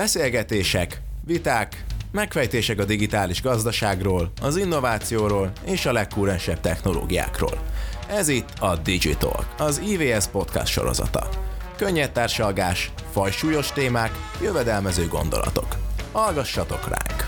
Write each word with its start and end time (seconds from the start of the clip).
Beszélgetések, 0.00 1.00
viták, 1.24 1.84
megfejtések 2.12 2.78
a 2.78 2.84
digitális 2.84 3.42
gazdaságról, 3.42 4.32
az 4.42 4.56
innovációról 4.56 5.52
és 5.66 5.86
a 5.86 5.92
legkúrensebb 5.92 6.60
technológiákról. 6.60 7.62
Ez 8.08 8.28
itt 8.28 8.48
a 8.58 8.76
Digital, 8.76 9.46
az 9.58 9.82
IVS 9.88 10.26
podcast 10.26 10.72
sorozata. 10.72 11.28
Könnyed 11.76 12.10
társalgás, 12.10 12.92
fajsúlyos 13.12 13.72
témák, 13.72 14.10
jövedelmező 14.42 15.08
gondolatok. 15.08 15.76
Hallgassatok 16.12 16.88
ránk! 16.88 17.26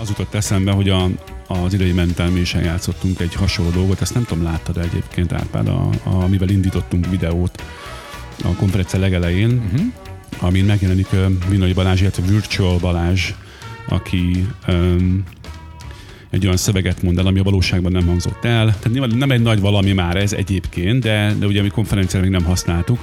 Az 0.00 0.08
jutott 0.08 0.34
eszembe, 0.34 0.72
hogy 0.72 0.88
a, 0.88 1.08
az 1.46 1.74
idei 1.74 1.94
is 2.34 2.54
játszottunk 2.54 3.20
egy 3.20 3.34
hasonló 3.34 3.70
dolgot, 3.70 4.00
ezt 4.00 4.14
nem 4.14 4.24
tudom, 4.24 4.44
láttad 4.44 4.76
egyébként 4.76 5.32
Árpád, 5.32 5.68
a, 5.68 5.88
a, 6.04 6.22
amivel 6.22 6.48
indítottunk 6.48 7.06
videót 7.06 7.62
a 8.44 8.54
konferencia 8.54 9.00
legelején, 9.00 9.50
uh-huh. 9.50 9.92
Amin 10.40 10.64
megjelenik 10.64 11.06
Vinai 11.48 11.72
Balázs, 11.72 12.00
illetve 12.00 12.22
Virtual 12.26 12.78
Balázs, 12.78 13.32
aki 13.88 14.46
um, 14.68 15.24
egy 16.30 16.44
olyan 16.44 16.56
szöveget 16.56 17.02
mond 17.02 17.18
el, 17.18 17.26
ami 17.26 17.38
a 17.38 17.42
valóságban 17.42 17.92
nem 17.92 18.06
hangzott 18.06 18.44
el. 18.44 18.78
Tehát 18.78 19.14
nem 19.14 19.30
egy 19.30 19.42
nagy 19.42 19.60
valami 19.60 19.92
már 19.92 20.16
ez 20.16 20.32
egyébként, 20.32 21.02
de, 21.02 21.34
de 21.38 21.46
ugye 21.46 21.62
mi 21.62 21.68
konferenciára 21.68 22.24
még 22.24 22.34
nem 22.34 22.44
használtuk, 22.44 22.98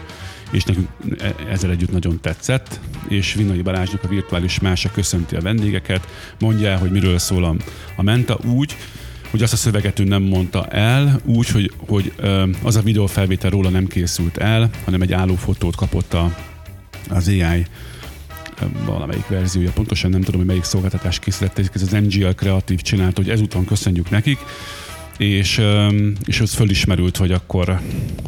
és 0.51 0.63
nekünk 0.63 0.87
e, 1.19 1.35
ezzel 1.49 1.69
együtt 1.69 1.91
nagyon 1.91 2.19
tetszett, 2.21 2.79
és 3.07 3.33
Vinai 3.33 3.61
Balázsnak 3.61 4.03
a 4.03 4.07
virtuális 4.07 4.59
mása 4.59 4.91
köszönti 4.91 5.35
a 5.35 5.41
vendégeket, 5.41 6.07
mondja 6.39 6.69
el, 6.69 6.77
hogy 6.77 6.91
miről 6.91 7.17
szól 7.17 7.43
a, 7.43 7.55
a 7.95 8.01
Menta 8.01 8.39
úgy, 8.45 8.75
hogy 9.29 9.43
azt 9.43 9.53
a 9.53 9.57
szöveget 9.57 9.99
ő 9.99 10.03
nem 10.03 10.21
mondta 10.21 10.65
el, 10.65 11.19
úgy, 11.25 11.47
hogy, 11.47 11.71
hogy 11.87 12.13
az 12.63 12.75
a 12.75 12.81
videófelvétel 12.81 13.49
róla 13.49 13.69
nem 13.69 13.87
készült 13.87 14.37
el, 14.37 14.69
hanem 14.83 15.01
egy 15.01 15.13
állófotót 15.13 15.75
kapott 15.75 16.13
a, 16.13 16.35
az 17.09 17.27
AI 17.27 17.65
valamelyik 18.85 19.27
verziója, 19.27 19.71
pontosan 19.71 20.09
nem 20.09 20.21
tudom, 20.21 20.39
hogy 20.39 20.49
melyik 20.49 20.63
szolgáltatás 20.63 21.19
készítette, 21.19 21.61
ez 21.73 21.81
az 21.81 21.91
NGL 21.91 22.29
Kreatív 22.29 22.81
csinált, 22.81 23.17
hogy 23.17 23.29
ezúton 23.29 23.65
köszönjük 23.65 24.09
nekik, 24.09 24.37
és, 25.17 25.61
és 26.25 26.39
az 26.39 26.53
fölismerült, 26.53 27.17
hogy 27.17 27.31
akkor 27.31 27.79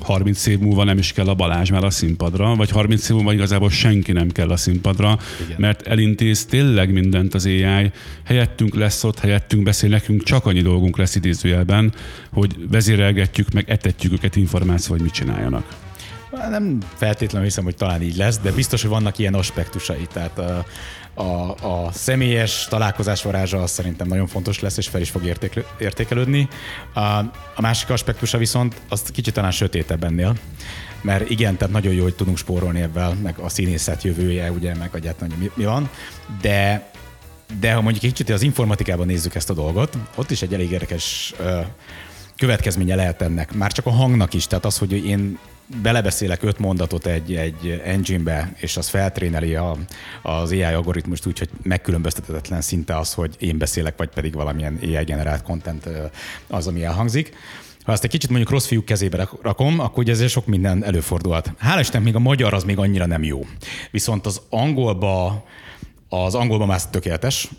30 0.01 0.45
év 0.45 0.59
múlva 0.59 0.83
nem 0.83 0.97
is 0.97 1.13
kell 1.13 1.27
a 1.27 1.33
Balázs 1.33 1.69
már 1.69 1.83
a 1.83 1.89
színpadra, 1.89 2.55
vagy 2.55 2.69
30 2.69 3.09
év 3.09 3.15
múlva 3.15 3.33
igazából 3.33 3.69
senki 3.69 4.11
nem 4.11 4.31
kell 4.31 4.49
a 4.49 4.57
színpadra, 4.57 5.19
Igen. 5.45 5.55
mert 5.59 5.87
elintéz 5.87 6.45
tényleg 6.45 6.91
mindent 6.91 7.33
az 7.33 7.45
AI, 7.45 7.91
helyettünk 8.23 8.75
lesz 8.75 9.03
ott, 9.03 9.19
helyettünk 9.19 9.63
beszél, 9.63 9.89
nekünk 9.89 10.23
csak 10.23 10.45
annyi 10.45 10.61
dolgunk 10.61 10.97
lesz 10.97 11.15
idézőjelben, 11.15 11.93
hogy 12.31 12.55
vezérelgetjük, 12.69 13.51
meg 13.51 13.69
etetjük 13.69 14.13
őket 14.13 14.35
információ, 14.35 14.93
hogy 14.93 15.03
mit 15.03 15.13
csináljanak. 15.13 15.84
Nem 16.49 16.77
feltétlenül 16.95 17.47
hiszem, 17.47 17.63
hogy 17.63 17.75
talán 17.75 18.01
így 18.01 18.15
lesz, 18.15 18.39
de 18.39 18.51
biztos, 18.51 18.81
hogy 18.81 18.89
vannak 18.89 19.17
ilyen 19.17 19.33
aspektusai. 19.33 20.07
Tehát 20.13 20.37
a, 20.37 20.65
a, 21.13 21.49
a 21.51 21.91
személyes 21.91 22.67
találkozás 22.69 23.21
varázsa 23.21 23.61
az 23.61 23.71
szerintem 23.71 24.07
nagyon 24.07 24.27
fontos 24.27 24.59
lesz, 24.59 24.77
és 24.77 24.87
fel 24.87 25.01
is 25.01 25.09
fog 25.09 25.25
értékelő, 25.25 25.65
értékelődni. 25.79 26.47
A, 26.93 26.99
a 27.55 27.61
másik 27.61 27.89
aspektusa 27.89 28.37
viszont 28.37 28.75
az 28.89 29.01
kicsit 29.13 29.33
talán 29.33 29.51
sötétebb 29.51 30.03
ennél, 30.03 30.35
mert 31.01 31.29
igen, 31.29 31.57
tehát 31.57 31.73
nagyon 31.73 31.93
jó, 31.93 32.03
hogy 32.03 32.15
tudunk 32.15 32.37
spórolni 32.37 32.81
ebben, 32.81 33.15
meg 33.15 33.37
a 33.37 33.49
színészet 33.49 34.03
jövője, 34.03 34.51
ugye, 34.51 34.75
meg 34.75 34.89
egyáltalán 34.93 35.37
mi, 35.37 35.51
mi 35.53 35.65
van, 35.65 35.89
de 36.41 36.93
de 37.59 37.73
ha 37.73 37.81
mondjuk 37.81 38.03
kicsit 38.03 38.29
az 38.29 38.41
informatikában 38.41 39.05
nézzük 39.05 39.35
ezt 39.35 39.49
a 39.49 39.53
dolgot, 39.53 39.97
ott 40.15 40.31
is 40.31 40.41
egy 40.41 40.53
elég 40.53 40.71
érdekes 40.71 41.33
következménye 42.37 42.95
lehet 42.95 43.21
ennek. 43.21 43.53
Már 43.53 43.71
csak 43.71 43.85
a 43.85 43.91
hangnak 43.91 44.33
is, 44.33 44.47
tehát 44.47 44.65
az, 44.65 44.77
hogy 44.77 45.05
én 45.05 45.37
belebeszélek 45.81 46.43
öt 46.43 46.59
mondatot 46.59 47.05
egy, 47.05 47.35
egy 47.35 47.81
engine-be, 47.85 48.53
és 48.55 48.77
az 48.77 48.87
feltréneli 48.87 49.55
a, 49.55 49.77
az 50.21 50.51
AI 50.51 50.61
algoritmust 50.61 51.25
úgy, 51.25 51.39
hogy 51.39 51.49
megkülönböztetetlen 51.63 52.61
szinte 52.61 52.97
az, 52.97 53.13
hogy 53.13 53.35
én 53.39 53.57
beszélek, 53.57 53.97
vagy 53.97 54.09
pedig 54.09 54.33
valamilyen 54.33 54.79
AI 54.81 55.03
generált 55.03 55.43
content 55.43 55.89
az, 56.47 56.67
ami 56.67 56.83
elhangzik. 56.83 57.33
Ha 57.83 57.91
ezt 57.91 58.03
egy 58.03 58.09
kicsit 58.09 58.29
mondjuk 58.29 58.51
rossz 58.51 58.65
fiúk 58.65 58.85
kezébe 58.85 59.29
rakom, 59.41 59.79
akkor 59.79 60.03
ugye 60.03 60.11
ezért 60.11 60.31
sok 60.31 60.45
minden 60.45 60.83
előfordulhat. 60.83 61.51
Hál' 61.63 61.77
Isten, 61.79 62.01
még 62.01 62.15
a 62.15 62.19
magyar 62.19 62.53
az 62.53 62.63
még 62.63 62.77
annyira 62.77 63.05
nem 63.05 63.23
jó. 63.23 63.45
Viszont 63.91 64.25
az 64.25 64.41
angolba 64.49 65.45
az 66.09 66.35
angolban 66.35 66.67
már 66.67 66.85
tökéletes, 66.85 67.49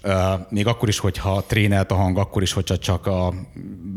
még 0.49 0.67
akkor 0.67 0.89
is, 0.89 0.99
hogyha 0.99 1.45
trénelt 1.47 1.91
a 1.91 1.95
hang, 1.95 2.19
akkor 2.19 2.43
is, 2.43 2.53
hogyha 2.53 2.79
csak 2.79 3.07
a 3.07 3.35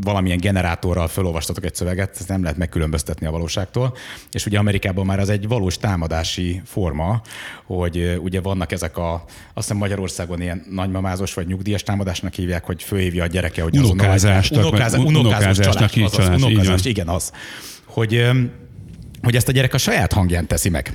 valamilyen 0.04 0.38
generátorral 0.38 1.08
felolvastatok 1.08 1.66
egy 1.66 1.76
szöveget, 1.76 2.16
ezt 2.20 2.28
nem 2.28 2.42
lehet 2.42 2.58
megkülönböztetni 2.58 3.26
a 3.26 3.32
valóságtól. 3.32 3.96
És 4.32 4.46
ugye 4.46 4.60
Amerikában 4.60 5.06
már 5.06 5.20
az 5.20 5.30
egy 5.30 5.48
valós 5.48 5.78
támadási 5.78 6.62
forma, 6.66 7.22
hogy 7.66 8.20
ugye 8.22 8.42
vannak 8.42 8.72
ezek 8.72 8.98
a, 8.98 9.14
azt 9.14 9.28
hiszem 9.54 9.78
Magyarországon 9.78 10.42
ilyen 10.42 10.66
nagymamázos 10.70 11.34
vagy 11.34 11.48
nyugdíjas 11.48 11.84
támadásnak 11.84 12.34
hívják, 12.34 12.66
hogy 12.66 12.84
fölhívja 12.84 13.24
a 13.24 13.28
gyereke, 13.28 13.62
hogy 13.62 13.78
unokázás, 13.78 14.52
unokázásnak, 14.52 15.74
csalás, 15.74 15.96
azaz, 16.04 16.44
unokázás, 16.44 16.86
igen 16.86 17.08
az. 17.08 17.31
Hogy 17.86 18.30
hogy 19.22 19.36
ezt 19.36 19.48
a 19.48 19.52
gyerek 19.52 19.74
a 19.74 19.78
saját 19.78 20.14
hangján 20.14 20.48
teszi 20.48 20.70
meg. 20.70 20.94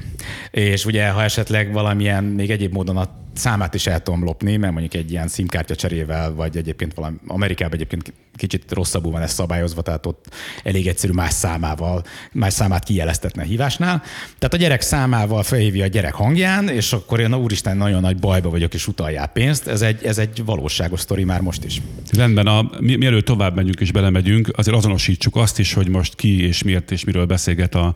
És 0.50 0.84
ugye, 0.84 1.08
ha 1.08 1.22
esetleg 1.22 1.72
valamilyen 1.72 2.24
még 2.24 2.50
egyéb 2.50 2.72
módon 2.72 2.96
a 2.96 3.23
számát 3.34 3.74
is 3.74 3.86
el 3.86 4.02
tudom 4.02 4.24
lopni, 4.24 4.56
mert 4.56 4.72
mondjuk 4.72 4.94
egy 4.94 5.10
ilyen 5.10 5.28
szimkártya 5.28 5.74
cserével, 5.74 6.34
vagy 6.34 6.56
egyébként 6.56 6.94
valami, 6.94 7.16
Amerikában 7.26 7.74
egyébként 7.74 8.12
kicsit 8.36 8.72
rosszabbul 8.72 9.12
van 9.12 9.22
ez 9.22 9.32
szabályozva, 9.32 9.82
tehát 9.82 10.06
ott 10.06 10.34
elég 10.62 10.86
egyszerű 10.86 11.12
más 11.12 11.32
számával, 11.32 12.04
más 12.32 12.52
számát 12.52 12.84
kijeleztetne 12.84 13.42
a 13.42 13.44
hívásnál. 13.44 14.02
Tehát 14.38 14.54
a 14.54 14.56
gyerek 14.56 14.80
számával 14.80 15.42
felhívja 15.42 15.84
a 15.84 15.88
gyerek 15.88 16.14
hangján, 16.14 16.68
és 16.68 16.92
akkor 16.92 17.20
én, 17.20 17.34
úristen, 17.34 17.76
nagyon 17.76 18.00
nagy 18.00 18.16
bajba 18.16 18.50
vagyok, 18.50 18.74
és 18.74 18.86
utaljál 18.86 19.26
pénzt. 19.26 19.66
Ez 19.66 19.82
egy, 19.82 20.04
ez 20.04 20.18
egy 20.18 20.44
valóságos 20.44 21.00
sztori 21.00 21.24
már 21.24 21.40
most 21.40 21.64
is. 21.64 21.80
Rendben, 22.10 22.46
a, 22.46 22.70
mi, 22.80 22.96
mielőtt 22.96 23.24
tovább 23.24 23.54
megyünk 23.54 23.80
és 23.80 23.92
belemegyünk, 23.92 24.48
azért 24.56 24.76
azonosítsuk 24.76 25.36
azt 25.36 25.58
is, 25.58 25.72
hogy 25.72 25.88
most 25.88 26.14
ki 26.14 26.46
és 26.46 26.62
miért 26.62 26.90
és 26.90 27.04
miről 27.04 27.26
beszélget 27.26 27.74
a, 27.74 27.94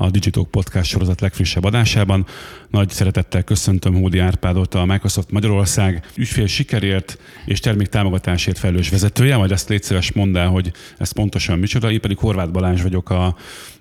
a 0.00 0.10
Digitalk 0.10 0.50
Podcast 0.50 0.90
sorozat 0.90 1.20
legfrissebb 1.20 1.64
adásában. 1.64 2.26
Nagy 2.70 2.90
szeretettel 2.90 3.42
köszöntöm 3.42 3.94
Hódi 3.94 4.18
Árpádot, 4.18 4.74
a 4.74 4.84
Microsoft 4.84 5.30
Magyarország 5.30 6.06
ügyfél 6.16 6.46
sikerért 6.46 7.18
és 7.44 7.60
termék 7.60 7.86
támogatásért 7.86 8.58
felelős 8.58 8.88
vezetője, 8.88 9.36
majd 9.36 9.50
ezt 9.50 9.68
légy 9.68 9.82
szíves 9.82 10.12
mondd 10.12 10.36
el, 10.36 10.48
hogy 10.48 10.72
ez 10.98 11.10
pontosan 11.10 11.58
micsoda. 11.58 11.90
Én 11.90 12.00
pedig 12.00 12.18
Horváth 12.18 12.50
Balázs 12.50 12.82
vagyok 12.82 13.10
a, 13.10 13.36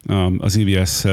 a, 0.05 0.13
az 0.37 0.55
IVS 0.55 1.03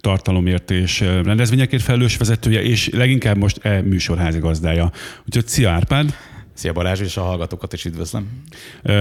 tartalomért 0.00 0.70
és 0.70 1.00
rendezvényekért 1.00 1.82
felelős 1.82 2.16
vezetője, 2.16 2.62
és 2.62 2.88
leginkább 2.88 3.36
most 3.36 3.58
e 3.62 3.82
műsor 3.82 4.18
házigazdája. 4.18 4.92
Úgyhogy 5.24 5.46
szia 5.46 5.70
Árpád! 5.70 6.14
Szia 6.54 6.72
Balázs, 6.72 7.00
és 7.00 7.16
a 7.16 7.22
hallgatókat 7.22 7.72
is 7.72 7.84
üdvözlöm. 7.84 8.42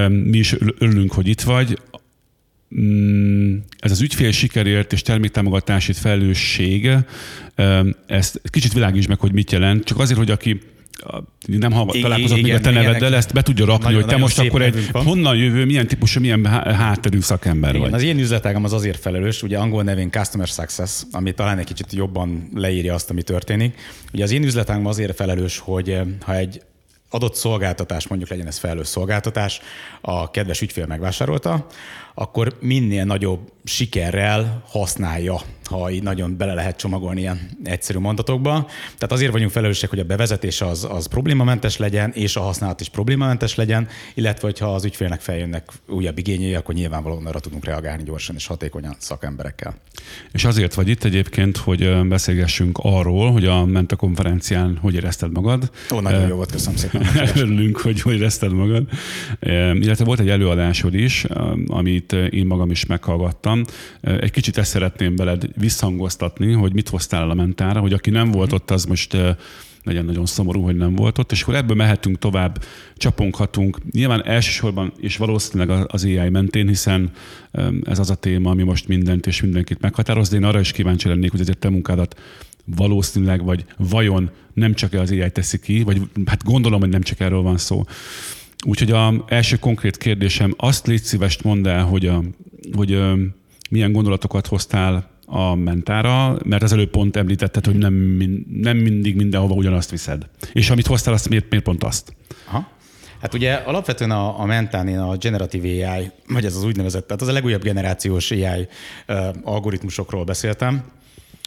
Mi 0.07 0.37
is 0.37 0.55
örülünk, 0.77 1.13
hogy 1.13 1.27
itt 1.27 1.41
vagy. 1.41 1.79
Mm, 2.81 3.55
ez 3.79 3.91
az 3.91 4.01
ügyfél 4.01 4.31
sikerért 4.31 4.93
és 4.93 5.01
terméktámogatásért 5.01 5.97
felelősség, 5.97 6.89
ezt 8.05 8.41
kicsit 8.49 8.73
világítsd 8.73 9.09
meg, 9.09 9.19
hogy 9.19 9.33
mit 9.33 9.51
jelent, 9.51 9.83
csak 9.83 9.99
azért, 9.99 10.17
hogy 10.17 10.31
aki 10.31 10.59
nem 11.45 11.71
hallgat, 11.71 12.01
találkozott 12.01 12.41
még 12.41 12.53
a 12.53 12.59
te 12.59 12.71
neveddel, 12.71 13.15
ezt 13.15 13.33
be 13.33 13.41
tudja 13.41 13.65
rakni, 13.65 13.83
nagyon, 13.83 14.01
hogy 14.01 14.09
te 14.09 14.17
most 14.17 14.39
akkor 14.39 14.61
egy 14.61 14.89
honnan 14.91 15.35
jövő, 15.35 15.65
milyen 15.65 15.87
típusú, 15.87 16.19
milyen 16.19 16.45
hátterű 16.45 17.19
szakember 17.19 17.69
Igen, 17.69 17.81
vagy. 17.81 17.93
Az 17.93 18.03
én 18.03 18.19
üzletágam 18.19 18.63
az 18.63 18.73
azért 18.73 18.99
felelős, 18.99 19.43
ugye 19.43 19.57
angol 19.57 19.83
nevén 19.83 20.11
Customer 20.11 20.47
Success, 20.47 21.01
ami 21.11 21.33
talán 21.33 21.57
egy 21.57 21.65
kicsit 21.65 21.93
jobban 21.93 22.49
leírja 22.53 22.93
azt, 22.93 23.09
ami 23.09 23.21
történik. 23.21 23.75
Ugye 24.13 24.23
az 24.23 24.31
én 24.31 24.43
üzletágam 24.43 24.85
azért 24.85 25.15
felelős, 25.15 25.57
hogy 25.57 25.97
ha 26.21 26.35
egy 26.35 26.61
adott 27.09 27.35
szolgáltatás, 27.35 28.07
mondjuk 28.07 28.29
legyen 28.29 28.47
ez 28.47 28.57
felelős 28.57 28.87
szolgáltatás, 28.87 29.59
a 30.01 30.31
kedves 30.31 30.61
ügyfél 30.61 30.85
megvásárolta, 30.85 31.65
akkor 32.13 32.57
minél 32.59 33.03
nagyobb 33.03 33.51
sikerrel 33.65 34.63
használja, 34.67 35.41
ha 35.69 35.91
így 35.91 36.03
nagyon 36.03 36.37
bele 36.37 36.53
lehet 36.53 36.77
csomagolni 36.77 37.19
ilyen 37.19 37.49
egyszerű 37.63 37.99
mondatokba. 37.99 38.67
Tehát 38.83 39.11
azért 39.11 39.31
vagyunk 39.31 39.51
felelősek, 39.51 39.89
hogy 39.89 39.99
a 39.99 40.03
bevezetés 40.03 40.61
az, 40.61 40.87
az 40.89 41.05
problémamentes 41.05 41.77
legyen, 41.77 42.11
és 42.11 42.35
a 42.35 42.41
használat 42.41 42.81
is 42.81 42.89
problémamentes 42.89 43.55
legyen, 43.55 43.87
illetve 44.13 44.47
hogyha 44.47 44.73
az 44.73 44.85
ügyfélnek 44.85 45.21
feljönnek 45.21 45.69
újabb 45.87 46.17
igényei, 46.17 46.53
akkor 46.53 46.75
nyilvánvalóan 46.75 47.25
arra 47.25 47.39
tudunk 47.39 47.65
reagálni 47.65 48.03
gyorsan 48.03 48.35
és 48.35 48.47
hatékonyan 48.47 48.95
szakemberekkel. 48.97 49.75
És 50.31 50.45
azért 50.45 50.73
vagy 50.73 50.87
itt 50.87 51.03
egyébként, 51.03 51.57
hogy 51.57 52.07
beszélgessünk 52.07 52.79
arról, 52.81 53.31
hogy 53.31 53.45
a 53.45 53.65
Menta 53.65 53.95
konferencián 53.95 54.77
hogy 54.81 54.93
érezted 54.93 55.31
magad. 55.31 55.71
Ó, 55.93 55.99
nagyon 55.99 56.27
jó 56.27 56.35
volt, 56.35 56.51
köszönöm 56.51 56.77
szépen. 56.77 57.07
Örülünk, 57.35 57.77
hogy 57.77 58.01
hogy 58.01 58.15
érezted 58.15 58.53
magad. 58.53 58.87
Illetve 59.73 60.05
volt 60.05 60.19
egy 60.19 60.29
előadásod 60.29 60.93
is, 60.93 61.25
amit 61.67 62.13
én 62.13 62.45
magam 62.45 62.71
is 62.71 62.85
meghallgattam. 62.85 63.54
Egy 64.01 64.31
kicsit 64.31 64.57
ezt 64.57 64.69
szeretném 64.69 65.15
veled 65.15 65.47
visszhangoztatni, 65.57 66.51
hogy 66.51 66.73
mit 66.73 66.89
hoztál 66.89 67.21
el 67.21 67.29
a 67.29 67.33
mentára, 67.33 67.79
hogy 67.79 67.93
aki 67.93 68.09
nem 68.09 68.31
volt 68.31 68.53
ott, 68.53 68.71
az 68.71 68.85
most 68.85 69.17
legyen 69.85 70.05
nagyon 70.05 70.25
szomorú, 70.25 70.61
hogy 70.61 70.75
nem 70.75 70.95
volt 70.95 71.17
ott, 71.17 71.31
és 71.31 71.41
akkor 71.41 71.55
ebből 71.55 71.75
mehetünk 71.75 72.19
tovább, 72.19 72.63
csaponghatunk. 72.97 73.91
Nyilván 73.91 74.25
elsősorban 74.25 74.93
és 74.97 75.17
valószínűleg 75.17 75.85
az 75.87 76.03
AI 76.03 76.29
mentén, 76.29 76.67
hiszen 76.67 77.11
ez 77.83 77.99
az 77.99 78.09
a 78.09 78.15
téma, 78.15 78.49
ami 78.49 78.63
most 78.63 78.87
mindent 78.87 79.27
és 79.27 79.41
mindenkit 79.41 79.81
meghatároz, 79.81 80.29
de 80.29 80.35
én 80.35 80.43
arra 80.43 80.59
is 80.59 80.71
kíváncsi 80.71 81.07
lennék, 81.07 81.31
hogy 81.31 81.41
azért 81.41 81.57
te 81.57 81.69
munkádat 81.69 82.19
valószínűleg, 82.65 83.43
vagy 83.43 83.65
vajon 83.77 84.29
nem 84.53 84.73
csak 84.73 84.93
az 84.93 85.11
AI 85.11 85.31
teszi 85.31 85.59
ki, 85.59 85.83
vagy 85.83 86.01
hát 86.25 86.43
gondolom, 86.43 86.79
hogy 86.79 86.89
nem 86.89 87.01
csak 87.01 87.19
erről 87.19 87.41
van 87.41 87.57
szó. 87.57 87.83
Úgyhogy 88.65 88.91
a 88.91 89.25
első 89.27 89.55
konkrét 89.55 89.97
kérdésem, 89.97 90.53
azt 90.57 90.87
légy 90.87 91.03
szíves 91.03 91.41
mondd 91.41 91.67
el, 91.67 91.83
hogy, 91.83 92.05
a, 92.05 92.23
hogy 92.73 93.01
milyen 93.69 93.91
gondolatokat 93.91 94.47
hoztál 94.47 95.09
a 95.25 95.55
mentára, 95.55 96.37
mert 96.43 96.63
az 96.63 96.73
előbb 96.73 96.89
pont 96.89 97.15
említetted, 97.15 97.65
hogy 97.65 97.75
nem, 97.75 97.93
nem 98.61 98.77
mindig 98.77 99.15
mindenhova 99.15 99.53
ugyanazt 99.53 99.91
viszed. 99.91 100.29
És 100.53 100.69
amit 100.69 100.87
hoztál, 100.87 101.13
azt 101.13 101.29
miért, 101.29 101.49
miért 101.49 101.65
pont 101.65 101.83
azt? 101.83 102.15
Aha. 102.47 102.67
Hát 103.21 103.33
ugye 103.33 103.53
alapvetően 103.53 104.11
a, 104.11 104.39
a 104.39 104.45
Mentán 104.45 104.87
a 104.87 105.17
generatív 105.17 105.63
AI, 105.63 106.11
vagy 106.27 106.45
ez 106.45 106.55
az 106.55 106.63
úgynevezett, 106.63 107.07
tehát 107.07 107.21
az 107.21 107.27
a 107.27 107.31
legújabb 107.31 107.61
generációs 107.61 108.31
AI 108.31 108.67
algoritmusokról 109.43 110.23
beszéltem, 110.23 110.83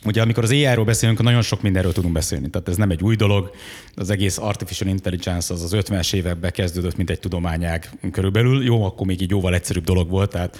Ugye 0.04 0.22
amikor 0.22 0.42
az 0.42 0.50
AI-ról 0.50 0.84
beszélünk, 0.84 1.22
nagyon 1.22 1.42
sok 1.42 1.62
mindenről 1.62 1.92
tudunk 1.92 2.12
beszélni. 2.12 2.50
Tehát 2.50 2.68
ez 2.68 2.76
nem 2.76 2.90
egy 2.90 3.02
új 3.02 3.16
dolog. 3.16 3.50
Az 3.94 4.10
egész 4.10 4.38
artificial 4.38 4.90
intelligence 4.90 5.54
az 5.54 5.62
az 5.62 5.74
50-es 5.76 6.14
években 6.14 6.50
kezdődött, 6.50 6.96
mint 6.96 7.10
egy 7.10 7.20
tudományág 7.20 7.90
körülbelül. 8.12 8.64
Jó, 8.64 8.84
akkor 8.84 9.06
még 9.06 9.20
így 9.20 9.30
jóval 9.30 9.54
egyszerűbb 9.54 9.84
dolog 9.84 10.10
volt, 10.10 10.30
tehát 10.30 10.58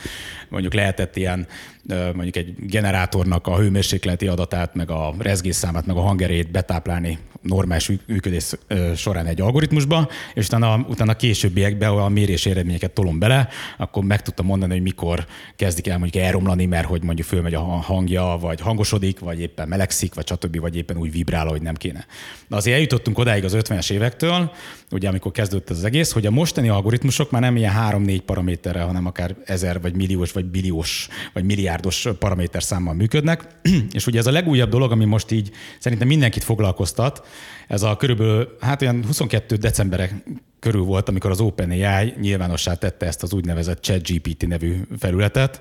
mondjuk 0.49 0.75
lehetett 0.75 1.17
ilyen 1.17 1.46
mondjuk 1.88 2.37
egy 2.37 2.55
generátornak 2.58 3.46
a 3.46 3.56
hőmérsékleti 3.56 4.26
adatát, 4.26 4.75
meg 4.75 4.90
a 4.90 5.14
rezgésszámát, 5.19 5.87
meg 5.87 5.96
a 5.96 6.00
hangerét 6.00 6.50
betáplálni 6.50 7.19
normális 7.43 7.90
működés 8.06 8.52
során 8.96 9.26
egy 9.26 9.40
algoritmusba, 9.40 10.08
és 10.35 10.46
utána, 10.46 10.85
utána 10.88 11.14
későbbiekben 11.14 11.90
a 11.90 12.08
mérés 12.08 12.46
eredményeket 12.46 12.90
tolom 12.90 13.19
bele, 13.19 13.49
akkor 13.76 14.05
meg 14.05 14.23
tudtam 14.23 14.46
mondani, 14.46 14.73
hogy 14.73 14.82
mikor 14.82 15.26
kezdik 15.56 15.87
el 15.87 15.99
mondjuk 15.99 16.25
elromlani, 16.25 16.67
mert 16.67 16.87
hogy 16.87 17.02
mondjuk 17.02 17.26
fölmegy 17.26 17.55
a 17.55 17.61
hangja, 17.61 18.38
vagy 18.41 18.61
hangosodik, 18.61 19.19
vagy 19.19 19.41
éppen 19.41 19.69
melegszik, 19.69 20.14
vagy 20.14 20.26
stb., 20.26 20.61
vagy 20.61 20.76
éppen 20.76 20.96
úgy 20.96 21.12
vibrál, 21.12 21.46
hogy 21.46 21.62
nem 21.62 21.75
kéne. 21.75 22.06
De 22.49 22.56
azért 22.56 22.76
eljutottunk 22.76 23.19
odáig 23.19 23.44
az 23.44 23.56
50-es 23.58 23.91
évektől, 23.91 24.50
ugye 24.91 25.08
amikor 25.08 25.32
kezdődött 25.32 25.70
az 25.70 25.84
egész, 25.84 26.12
hogy 26.12 26.26
a 26.26 26.31
mostani 26.31 26.69
algoritmusok 26.69 27.31
már 27.31 27.43
nem 27.43 27.56
ilyen 27.56 27.75
3-4 27.79 28.20
paraméterrel, 28.26 28.87
hanem 28.87 29.06
akár 29.06 29.37
ezer, 29.44 29.81
vagy 29.81 29.94
milliós, 29.94 30.32
vagy 30.32 30.44
billiós, 30.44 31.08
vagy 31.32 31.44
milliárdos 31.79 32.19
paraméter 32.19 32.63
számmal 32.63 32.95
működnek. 32.95 33.47
És 33.99 34.07
ugye 34.07 34.19
ez 34.19 34.27
a 34.27 34.31
legújabb 34.31 34.71
dolog, 34.71 34.93
ami 34.93 35.05
most 35.05 35.31
így 35.31 35.51
szerintem 35.79 36.09
mindenkit 36.09 36.45
foglalkoztat, 36.45 37.27
ez 37.69 37.83
a 37.83 37.97
körülbelül, 37.97 38.57
hát 38.61 38.83
olyan 38.83 39.05
22 39.07 39.57
decemberek 39.57 40.15
körül 40.59 40.83
volt, 40.83 41.09
amikor 41.09 41.31
az 41.31 41.41
OpenAI 41.41 42.15
nyilvánossá 42.21 42.75
tette 42.75 43.07
ezt 43.07 43.23
az 43.23 43.33
úgynevezett 43.33 43.83
ChatGPT 43.83 44.47
nevű 44.47 44.81
felületet, 44.99 45.61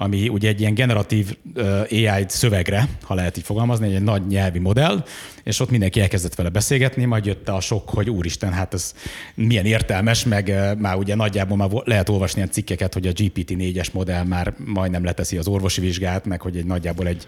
ami 0.00 0.28
ugye 0.28 0.48
egy 0.48 0.60
ilyen 0.60 0.74
generatív 0.74 1.36
AI 1.90 2.24
szövegre, 2.26 2.88
ha 3.02 3.14
lehet 3.14 3.36
így 3.36 3.44
fogalmazni, 3.44 3.94
egy 3.94 4.02
nagy 4.02 4.26
nyelvi 4.26 4.58
modell, 4.58 5.04
és 5.44 5.60
ott 5.60 5.70
mindenki 5.70 6.00
elkezdett 6.00 6.34
vele 6.34 6.48
beszélgetni, 6.48 7.04
majd 7.04 7.26
jött 7.26 7.48
a 7.48 7.60
sok, 7.60 7.88
hogy 7.88 8.10
úristen, 8.10 8.52
hát 8.52 8.74
ez 8.74 8.94
milyen 9.34 9.64
értelmes, 9.64 10.24
meg 10.24 10.54
már 10.78 10.96
ugye 10.96 11.14
nagyjából 11.14 11.56
már 11.56 11.68
lehet 11.84 12.08
olvasni 12.08 12.38
ilyen 12.38 12.52
cikkeket, 12.52 12.94
hogy 12.94 13.06
a 13.06 13.12
GPT-4-es 13.12 13.92
modell 13.92 14.24
már 14.24 14.54
majdnem 14.64 15.04
leteszi 15.04 15.36
az 15.36 15.46
orvosi 15.46 15.80
vizsgát, 15.80 16.24
meg 16.24 16.40
hogy 16.40 16.56
egy 16.56 16.66
nagyjából 16.66 17.06
egy, 17.06 17.24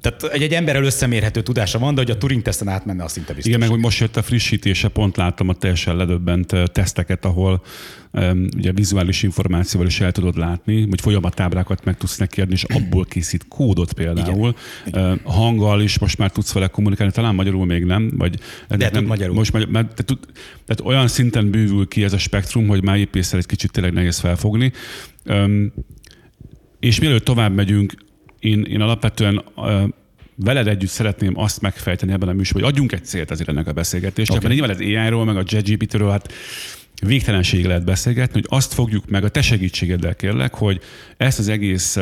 tehát 0.00 0.22
egy, 0.32 0.42
egy 0.42 0.54
emberrel 0.54 0.84
összemérhető 0.84 1.42
tudása 1.42 1.78
van, 1.78 1.94
de 1.94 2.00
hogy 2.00 2.10
a 2.10 2.18
Turing-teszten 2.18 2.68
átmenne, 2.68 3.04
az 3.04 3.12
szinte 3.12 3.32
biztos. 3.32 3.48
Igen, 3.48 3.60
meg 3.60 3.68
hogy 3.68 3.80
most 3.80 4.00
jött 4.00 4.16
a 4.16 4.22
frissítése, 4.22 4.88
pont 4.88 5.16
láttam 5.16 5.48
a 5.48 5.54
teljesen 5.54 5.96
ledöbbent 5.96 6.54
teszteket, 6.72 7.24
ahol 7.24 7.62
ugye 8.56 8.72
vizuális 8.72 9.22
információval 9.22 9.88
is 9.88 10.00
el 10.00 10.12
tudod 10.12 10.36
látni, 10.36 10.86
hogy 10.88 11.00
folyamatábrákat 11.00 11.84
meg 11.84 11.96
tudsz 11.96 12.18
neki 12.18 12.40
adni, 12.40 12.52
és 12.52 12.64
abból 12.64 13.04
készít 13.04 13.48
kódot 13.48 13.92
például. 13.92 14.54
Igen. 14.86 15.20
Hanggal 15.24 15.80
is 15.80 15.98
most 15.98 16.18
már 16.18 16.30
tudsz 16.30 16.52
vele 16.52 16.66
kommunikálni, 16.66 17.12
talán 17.12 17.34
magyarul 17.34 17.66
még 17.66 17.84
nem, 17.84 18.10
vagy 18.16 18.38
De 18.68 18.90
nem, 18.92 19.04
magyarul. 19.04 19.34
Most, 19.34 19.52
mert, 19.52 19.70
tehát, 19.70 20.18
tehát 20.64 20.80
olyan 20.84 21.08
szinten 21.08 21.50
bővül 21.50 21.88
ki 21.88 22.04
ez 22.04 22.12
a 22.12 22.18
spektrum, 22.18 22.66
hogy 22.66 22.82
már 22.82 22.96
épészel 22.96 23.38
egy 23.38 23.46
kicsit 23.46 23.72
tényleg 23.72 23.92
nehéz 23.92 24.18
felfogni. 24.18 24.72
És 26.80 27.00
mielőtt 27.00 27.24
tovább 27.24 27.54
megyünk, 27.54 27.94
én, 28.38 28.62
én 28.62 28.80
alapvetően 28.80 29.44
veled 30.34 30.68
együtt 30.68 30.90
szeretném 30.90 31.38
azt 31.38 31.60
megfejteni 31.60 32.12
ebben 32.12 32.28
a 32.28 32.32
műsorban, 32.32 32.62
hogy 32.62 32.72
adjunk 32.72 32.92
egy 32.92 33.04
célt 33.04 33.30
azért 33.30 33.48
ennek 33.48 33.66
a 33.66 33.72
beszélgetésnek, 33.72 34.42
okay. 34.42 34.60
mert 34.60 34.72
az 34.72 34.80
AI-ról, 34.80 35.24
meg 35.24 35.36
a 35.36 35.42
JetGPT-ről, 35.46 36.10
hát 36.10 36.32
végtelenség 37.04 37.66
lehet 37.66 37.84
beszélgetni, 37.84 38.32
hogy 38.32 38.46
azt 38.48 38.74
fogjuk 38.74 39.08
meg, 39.08 39.24
a 39.24 39.28
te 39.28 39.42
segítségeddel 39.42 40.14
kérlek, 40.14 40.54
hogy 40.54 40.80
ezt 41.16 41.38
az 41.38 41.48
egész 41.48 41.96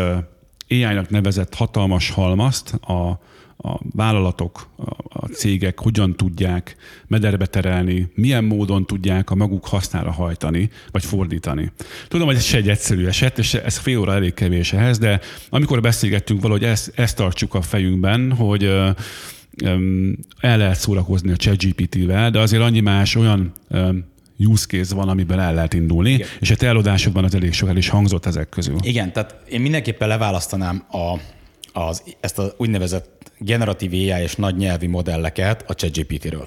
AI-nak 0.69 1.11
nevezett 1.11 1.55
hatalmas 1.55 2.11
halmazt 2.11 2.73
a, 2.73 3.21
a 3.57 3.81
vállalatok, 3.93 4.69
a 5.09 5.27
cégek 5.27 5.81
hogyan 5.81 6.17
tudják 6.17 6.77
mederbe 7.07 7.47
terelni, 7.47 8.11
milyen 8.15 8.45
módon 8.45 8.87
tudják 8.87 9.31
a 9.31 9.35
maguk 9.35 9.67
hasznára 9.67 10.11
hajtani, 10.11 10.71
vagy 10.91 11.05
fordítani. 11.05 11.73
Tudom, 12.09 12.27
hogy 12.27 12.37
ez 12.37 12.45
se 12.45 12.57
egy 12.57 12.69
egyszerű 12.69 13.07
eset, 13.07 13.39
és 13.39 13.55
ez 13.55 13.77
fél 13.77 13.99
óra 13.99 14.15
elég 14.15 14.35
kevés 14.35 14.73
ehhez, 14.73 14.99
de 14.99 15.21
amikor 15.49 15.81
beszélgettünk 15.81 16.41
valahogy 16.41 16.65
ezt, 16.65 16.93
ezt 16.95 17.17
tartsuk 17.17 17.55
a 17.55 17.63
fejünkben, 17.63 18.33
hogy 18.33 18.65
el 20.41 20.57
lehet 20.59 20.79
szórakozni 20.79 21.31
a 21.31 21.37
ChatGPT-vel, 21.37 22.31
de 22.31 22.39
azért 22.39 22.63
annyi 22.63 22.81
más 22.81 23.15
olyan 23.15 23.53
use 24.39 24.67
case 24.69 24.95
van, 24.95 25.09
amiben 25.09 25.41
el 25.41 25.55
lehet 25.55 25.75
indulni, 25.75 26.13
Igen. 26.13 26.29
és 26.41 26.51
a 26.51 26.57
te 26.57 26.67
előadásokban 26.67 27.25
az 27.25 27.35
elég 27.35 27.53
sok 27.53 27.69
el 27.69 27.77
is 27.77 27.89
hangzott 27.89 28.27
ezek 28.27 28.49
közül. 28.49 28.77
Igen, 28.83 29.13
tehát 29.13 29.35
én 29.49 29.61
mindenképpen 29.61 30.09
leválasztanám 30.09 30.85
a, 30.91 31.19
az, 31.75 32.03
ezt 32.21 32.39
az 32.39 32.55
úgynevezett 32.57 33.33
generatív 33.39 33.93
AI 33.93 34.23
és 34.23 34.37
nagy 34.37 34.57
nyelvi 34.57 34.87
modelleket 34.87 35.65
a 35.67 35.75
ChatGPT-ről. 35.75 36.47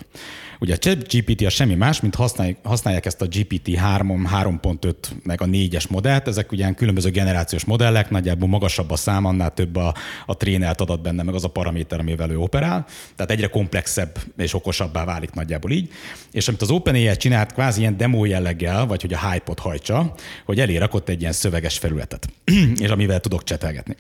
Ugye 0.60 0.74
a 0.74 0.78
ChatGPT 0.78 1.42
a 1.42 1.50
semmi 1.50 1.76
más, 1.76 2.02
mint 2.02 2.16
használják, 2.16 2.58
használják 2.64 3.06
ezt 3.06 3.22
a 3.22 3.28
GPT-3, 3.28 4.28
3.5 4.42 4.94
meg 5.24 5.42
a 5.42 5.46
4-es 5.46 5.90
modellt. 5.90 6.28
Ezek 6.28 6.52
ugye 6.52 6.72
különböző 6.72 7.10
generációs 7.10 7.66
modellek, 7.66 8.10
nagyjából 8.10 8.48
magasabb 8.50 8.92
a 8.92 8.96
szám, 8.96 9.26
annál 9.26 9.54
több 9.54 9.76
a, 9.76 9.94
a 10.26 10.38
trénelt 10.38 10.82
adat 10.82 11.02
benne, 11.02 11.24
meg 11.24 11.34
az 11.34 11.44
a 11.44 11.48
paraméter, 11.48 12.00
amivel 12.00 12.32
ő 12.32 12.38
operál. 12.38 12.86
Tehát 13.16 13.32
egyre 13.32 13.48
komplexebb 13.48 14.18
és 14.38 14.54
okosabbá 14.54 15.06
válik 15.06 15.32
nagyjából 15.32 15.72
így. 15.72 15.92
És 16.32 16.48
amit 16.48 16.62
az 16.62 16.70
OpenAI 16.70 17.18
csinált 17.18 17.54
kvázi 17.54 17.80
ilyen 17.80 17.98
demo 17.98 18.26
jelleggel, 18.26 18.86
vagy 18.86 19.02
hogy 19.02 19.14
a 19.14 19.30
hype-ot 19.30 19.60
hajtsa, 19.60 20.14
hogy 20.46 20.60
elérakott 20.60 21.10
egy 21.10 21.22
ilyen 21.22 21.34
szöveges 21.34 21.78
felületet, 21.78 22.30
és 22.84 22.90
amivel 22.90 23.20
tudok 23.20 23.44
csetelgetni. 23.44 23.96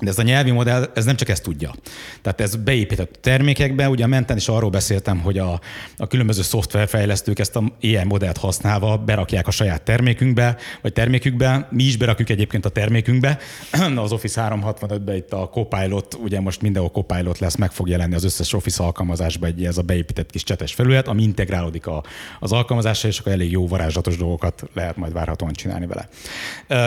De 0.00 0.10
ez 0.10 0.18
a 0.18 0.22
nyelvi 0.22 0.50
modell, 0.50 0.90
ez 0.94 1.04
nem 1.04 1.16
csak 1.16 1.28
ezt 1.28 1.42
tudja. 1.42 1.74
Tehát 2.22 2.40
ez 2.40 2.56
beépített 2.56 3.18
termékekbe, 3.20 3.88
ugye 3.88 4.04
a 4.04 4.06
menten 4.06 4.36
is 4.36 4.48
arról 4.48 4.70
beszéltem, 4.70 5.18
hogy 5.20 5.38
a, 5.38 5.60
a 5.96 6.06
különböző 6.06 6.42
szoftverfejlesztők 6.42 7.38
ezt 7.38 7.56
a 7.56 7.62
ilyen 7.80 8.06
modellt 8.06 8.36
használva 8.36 8.96
berakják 8.96 9.46
a 9.46 9.50
saját 9.50 9.82
termékünkbe, 9.82 10.56
vagy 10.82 10.92
termékükbe, 10.92 11.68
mi 11.70 11.82
is 11.82 11.96
berakjuk 11.96 12.28
egyébként 12.28 12.64
a 12.64 12.68
termékünkbe. 12.68 13.38
Az 14.04 14.12
Office 14.12 14.48
365-ben 14.50 15.16
itt 15.16 15.32
a 15.32 15.48
Copilot, 15.48 16.14
ugye 16.14 16.40
most 16.40 16.62
mindenhol 16.62 16.90
Copilot 16.90 17.38
lesz, 17.38 17.56
meg 17.56 17.72
fog 17.72 17.88
jelenni 17.88 18.14
az 18.14 18.24
összes 18.24 18.52
Office 18.52 18.82
alkalmazásba 18.82 19.46
egy 19.46 19.64
ez 19.64 19.78
a 19.78 19.82
beépített 19.82 20.30
kis 20.30 20.42
csetes 20.42 20.74
felület, 20.74 21.08
ami 21.08 21.22
integrálódik 21.22 21.86
a, 21.86 22.02
az 22.40 22.52
alkalmazásra, 22.52 23.08
és 23.08 23.18
akkor 23.18 23.32
elég 23.32 23.50
jó 23.50 23.68
varázslatos 23.68 24.16
dolgokat 24.16 24.62
lehet 24.74 24.96
majd 24.96 25.12
várhatóan 25.12 25.52
csinálni 25.52 25.86
vele. 25.86 26.08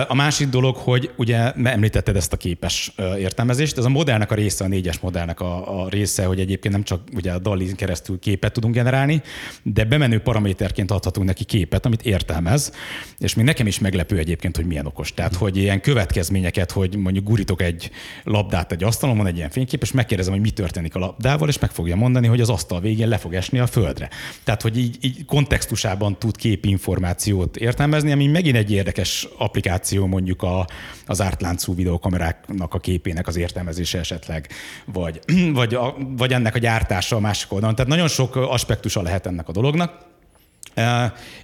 A 0.08 0.16
másik 0.16 0.48
dolog, 0.48 0.76
hogy 0.76 1.12
ugye 1.16 1.52
említetted 1.54 2.16
ezt 2.16 2.34
a 2.34 2.38
képes 2.38 2.92
értelmezést. 3.18 3.78
Ez 3.78 3.86
a 3.86 3.90
modellnek 3.90 4.32
a 4.32 4.36
része, 4.36 4.64
a 4.64 4.68
négyes 4.68 5.00
modellnek 5.00 5.40
a, 5.40 5.84
a 5.84 5.90
része, 5.90 6.26
hogy 6.26 6.40
egyébként 6.40 6.74
nem 6.74 6.84
csak 6.84 7.02
ugye 7.16 7.32
a 7.32 7.40
dali 7.40 7.76
keresztül 7.76 8.20
képet 8.20 8.54
tudunk 8.54 8.74
generálni, 8.74 9.22
de 9.64 9.84
bemenő 9.84 10.20
paraméterként 10.20 10.92
adhatunk 10.92 11.28
neki 11.28 11.44
képet, 11.44 11.86
amit 11.86 12.02
értelmez, 12.02 12.72
és 13.18 13.34
még 13.34 13.46
nekem 13.46 13.68
is 13.68 13.80
meglepő 13.80 14.18
egyébként, 14.18 14.56
hogy 14.56 14.66
milyen 14.66 14.86
okos. 14.86 15.14
Tehát, 15.14 15.36
hogy 15.36 15.58
ilyen 15.58 15.82
következményeket, 15.82 16.72
hogy 16.72 16.96
mondjuk 16.96 17.26
gurítok 17.26 17.62
egy 17.62 17.92
labdát 18.24 18.72
egy 18.72 18.84
asztalon, 18.84 19.18
van 19.18 19.28
egy 19.28 19.38
ilyen 19.38 19.50
fénykép, 19.50 19.82
és 19.82 19.92
megkérdezem, 19.92 20.34
hogy 20.34 20.42
mi 20.42 20.50
történik 20.50 20.96
a 20.96 21.00
labdával, 21.00 21.48
és 21.48 21.60
meg 21.60 21.72
fogja 21.72 21.96
mondani, 21.96 22.28
hogy 22.28 22.42
az 22.42 22.50
asztal 22.50 22.82
végén 22.82 23.08
le 23.08 23.18
fog 23.18 23.34
esni 23.34 23.60
a 23.60 23.68
földre. 23.68 24.10
Tehát, 24.44 24.62
hogy 24.62 24.78
így, 24.78 24.98
így 25.02 25.26
kontextusában 25.26 26.20
tud 26.20 26.36
képinformációt 26.36 27.58
értelmezni, 27.58 28.12
ami 28.12 28.28
megint 28.28 28.56
egy 28.56 28.72
érdekes 28.72 29.28
applikáció 29.38 30.06
mondjuk 30.06 30.42
a, 30.42 30.68
az 31.06 31.22
ártláncú 31.22 31.76
videokameráknak 31.76 32.74
a 32.74 32.80
képének 32.88 33.28
az 33.28 33.38
értelmezése 33.38 34.00
esetleg, 34.00 34.48
vagy, 34.86 35.20
vagy, 35.60 35.74
a, 35.74 35.96
vagy 35.98 36.34
ennek 36.34 36.56
a 36.56 36.60
gyártása 36.60 37.16
a 37.16 37.20
másik 37.20 37.52
oldalon. 37.52 37.76
Tehát 37.76 37.92
nagyon 37.92 38.08
sok 38.08 38.36
aspektusa 38.36 39.02
lehet 39.02 39.26
ennek 39.26 39.48
a 39.48 39.52
dolognak. 39.52 40.06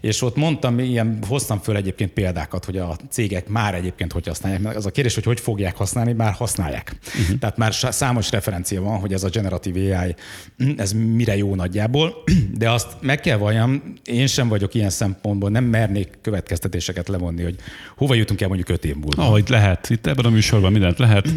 És 0.01 0.21
ott 0.21 0.35
mondtam, 0.35 0.79
ilyen 0.79 1.19
hoztam 1.27 1.59
föl 1.59 1.75
egyébként 1.75 2.11
példákat, 2.11 2.65
hogy 2.65 2.77
a 2.77 2.95
cégek 3.09 3.47
már 3.47 3.75
egyébként 3.75 4.11
hogy 4.11 4.27
használják. 4.27 4.75
Az 4.75 4.85
a 4.85 4.91
kérdés, 4.91 5.13
hogy 5.13 5.23
hogy 5.23 5.39
fogják 5.39 5.75
használni, 5.75 6.13
már 6.13 6.33
használják. 6.33 6.95
Uh-huh. 7.05 7.39
Tehát 7.39 7.57
már 7.57 7.73
számos 7.73 8.31
referencia 8.31 8.81
van, 8.81 8.99
hogy 8.99 9.13
ez 9.13 9.23
a 9.23 9.29
generatív 9.29 9.75
AI, 9.75 10.15
ez 10.77 10.91
mire 10.91 11.37
jó 11.37 11.55
nagyjából, 11.55 12.23
de 12.57 12.69
azt 12.69 12.87
meg 12.99 13.19
kell 13.19 13.37
valljam, 13.37 13.93
én 14.05 14.27
sem 14.27 14.47
vagyok 14.47 14.73
ilyen 14.73 14.89
szempontból, 14.89 15.49
nem 15.49 15.63
mernék 15.63 16.09
következtetéseket 16.21 17.07
levonni, 17.07 17.43
hogy 17.43 17.55
hova 17.95 18.13
jutunk 18.13 18.41
el 18.41 18.47
mondjuk 18.47 18.69
öt 18.69 18.85
év 18.85 18.95
múlva. 18.95 19.23
Ahogy 19.23 19.49
lehet. 19.49 19.89
Itt 19.89 20.07
ebben 20.07 20.25
a 20.25 20.29
műsorban 20.29 20.71
mindent 20.71 20.99
lehet, 20.99 21.29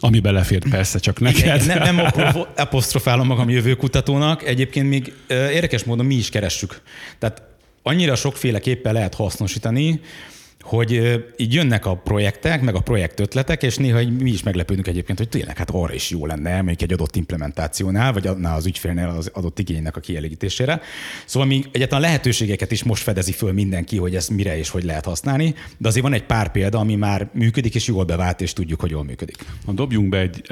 ami 0.00 0.20
belefér 0.20 0.68
persze, 0.70 0.98
csak 0.98 1.20
neked. 1.20 1.66
Nem, 1.66 1.96
nem 1.96 2.10
apostrofálom 2.56 3.26
magam 3.26 3.48
jövőkutatónak, 3.48 4.42
egyébként 4.42 4.88
még 4.88 5.12
érdekes 5.28 5.84
módon 5.84 6.06
mi 6.06 6.14
is 6.14 6.28
keressük. 6.28 6.80
Tehát 7.18 7.42
annyira 7.82 8.14
sokféleképpen 8.14 8.92
lehet 8.92 9.14
hasznosítani, 9.14 10.00
hogy 10.62 11.22
így 11.36 11.54
jönnek 11.54 11.86
a 11.86 11.94
projektek, 11.94 12.62
meg 12.62 12.74
a 12.74 12.80
projektötletek, 12.80 13.62
és 13.62 13.76
néha 13.76 14.00
mi 14.18 14.30
is 14.30 14.42
meglepődünk 14.42 14.86
egyébként, 14.86 15.18
hogy 15.18 15.28
tényleg 15.28 15.56
hát 15.56 15.70
arra 15.70 15.94
is 15.94 16.10
jó 16.10 16.26
lenne, 16.26 16.54
mondjuk 16.56 16.82
egy 16.82 16.92
adott 16.92 17.16
implementációnál, 17.16 18.12
vagy 18.12 18.26
annál 18.26 18.56
az 18.56 18.66
ügyfélnél 18.66 19.08
az 19.08 19.30
adott 19.32 19.58
igénynek 19.58 19.96
a 19.96 20.00
kielégítésére. 20.00 20.80
Szóval 21.26 21.48
mi 21.48 21.64
egyáltalán 21.72 22.02
lehetőségeket 22.02 22.70
is 22.70 22.82
most 22.82 23.02
fedezi 23.02 23.32
föl 23.32 23.52
mindenki, 23.52 23.96
hogy 23.96 24.14
ezt 24.14 24.30
mire 24.30 24.58
és 24.58 24.68
hogy 24.68 24.84
lehet 24.84 25.04
használni, 25.04 25.54
de 25.78 25.88
azért 25.88 26.04
van 26.04 26.14
egy 26.14 26.24
pár 26.24 26.50
példa, 26.50 26.78
ami 26.78 26.96
már 26.96 27.28
működik, 27.34 27.74
és 27.74 27.86
jól 27.86 28.04
bevált, 28.04 28.40
és 28.40 28.52
tudjuk, 28.52 28.80
hogy 28.80 28.90
jól 28.90 29.04
működik. 29.04 29.36
Ha 29.66 29.72
dobjunk 29.72 30.08
be 30.08 30.18
egy, 30.18 30.42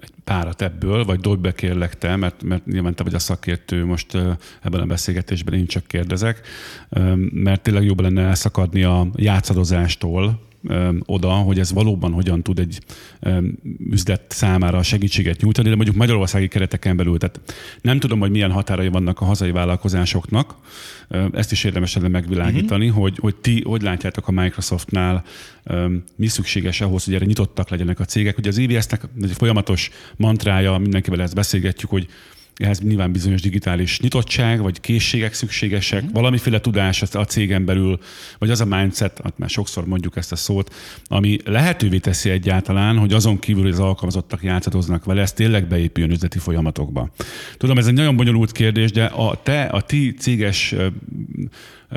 egy 0.00 0.12
párat 0.24 0.62
ebből, 0.62 1.04
vagy 1.04 1.20
dobj 1.20 1.40
be 1.40 1.52
kérlek 1.52 1.98
te, 1.98 2.16
mert, 2.16 2.42
mert 2.42 2.66
nyilván 2.66 2.94
te 2.94 3.02
vagy 3.02 3.14
a 3.14 3.18
szakértő 3.18 3.84
most 3.84 4.14
ebben 4.62 4.80
a 4.80 4.86
beszélgetésben, 4.86 5.54
én 5.54 5.66
csak 5.66 5.86
kérdezek, 5.86 6.40
mert 7.30 7.62
tényleg 7.62 7.84
jobb 7.84 8.00
lenne 8.00 8.22
elszakadni 8.22 8.82
a 8.82 9.08
játszadozástól, 9.54 10.40
oda, 11.04 11.30
hogy 11.30 11.58
ez 11.58 11.72
valóban 11.72 12.12
hogyan 12.12 12.42
tud 12.42 12.58
egy 12.58 12.78
üzlet 13.90 14.22
számára 14.28 14.82
segítséget 14.82 15.40
nyújtani, 15.40 15.68
de 15.68 15.74
mondjuk 15.74 15.96
magyarországi 15.96 16.48
kereteken 16.48 16.96
belül. 16.96 17.18
Tehát 17.18 17.40
nem 17.80 17.98
tudom, 17.98 18.18
hogy 18.18 18.30
milyen 18.30 18.50
határai 18.50 18.88
vannak 18.88 19.20
a 19.20 19.24
hazai 19.24 19.50
vállalkozásoknak. 19.50 20.54
Ezt 21.32 21.52
is 21.52 21.64
érdemes 21.64 21.94
lenne 21.94 22.08
megvilágítani, 22.08 22.88
uh-huh. 22.88 23.02
hogy, 23.02 23.18
hogy 23.18 23.36
ti 23.36 23.62
hogy 23.62 23.82
látjátok 23.82 24.28
a 24.28 24.32
Microsoftnál, 24.32 25.24
mi 26.16 26.26
szükséges 26.26 26.80
ahhoz, 26.80 27.04
hogy 27.04 27.14
erre 27.14 27.24
nyitottak 27.24 27.68
legyenek 27.68 28.00
a 28.00 28.04
cégek. 28.04 28.38
Ugye 28.38 28.48
az 28.48 28.58
IVS-nek 28.58 29.08
egy 29.22 29.32
folyamatos 29.32 29.90
mantrája, 30.16 30.78
mindenkivel 30.78 31.22
ezt 31.22 31.34
beszélgetjük, 31.34 31.90
hogy 31.90 32.06
ehhez 32.56 32.80
nyilván 32.80 33.12
bizonyos 33.12 33.40
digitális 33.40 34.00
nyitottság, 34.00 34.60
vagy 34.60 34.80
készségek 34.80 35.34
szükségesek, 35.34 36.02
mm. 36.02 36.12
valamiféle 36.12 36.60
tudás 36.60 37.02
a 37.02 37.24
cégen 37.24 37.64
belül, 37.64 37.98
vagy 38.38 38.50
az 38.50 38.60
a 38.60 38.64
mindset, 38.64 39.20
hát 39.24 39.38
már 39.38 39.50
sokszor 39.50 39.86
mondjuk 39.86 40.16
ezt 40.16 40.32
a 40.32 40.36
szót, 40.36 40.74
ami 41.06 41.38
lehetővé 41.44 41.98
teszi 41.98 42.30
egyáltalán, 42.30 42.98
hogy 42.98 43.12
azon 43.12 43.38
kívül, 43.38 43.62
hogy 43.62 43.72
az 43.72 43.78
alkalmazottak 43.80 44.42
játszatoznak 44.42 45.04
vele, 45.04 45.20
ez 45.20 45.32
tényleg 45.32 45.68
beépüljön 45.68 46.12
üzleti 46.12 46.38
folyamatokba. 46.38 47.10
Tudom, 47.56 47.78
ez 47.78 47.86
egy 47.86 47.94
nagyon 47.94 48.16
bonyolult 48.16 48.52
kérdés, 48.52 48.92
de 48.92 49.04
a 49.04 49.42
te, 49.42 49.62
a 49.62 49.80
ti 49.80 50.14
céges 50.18 50.74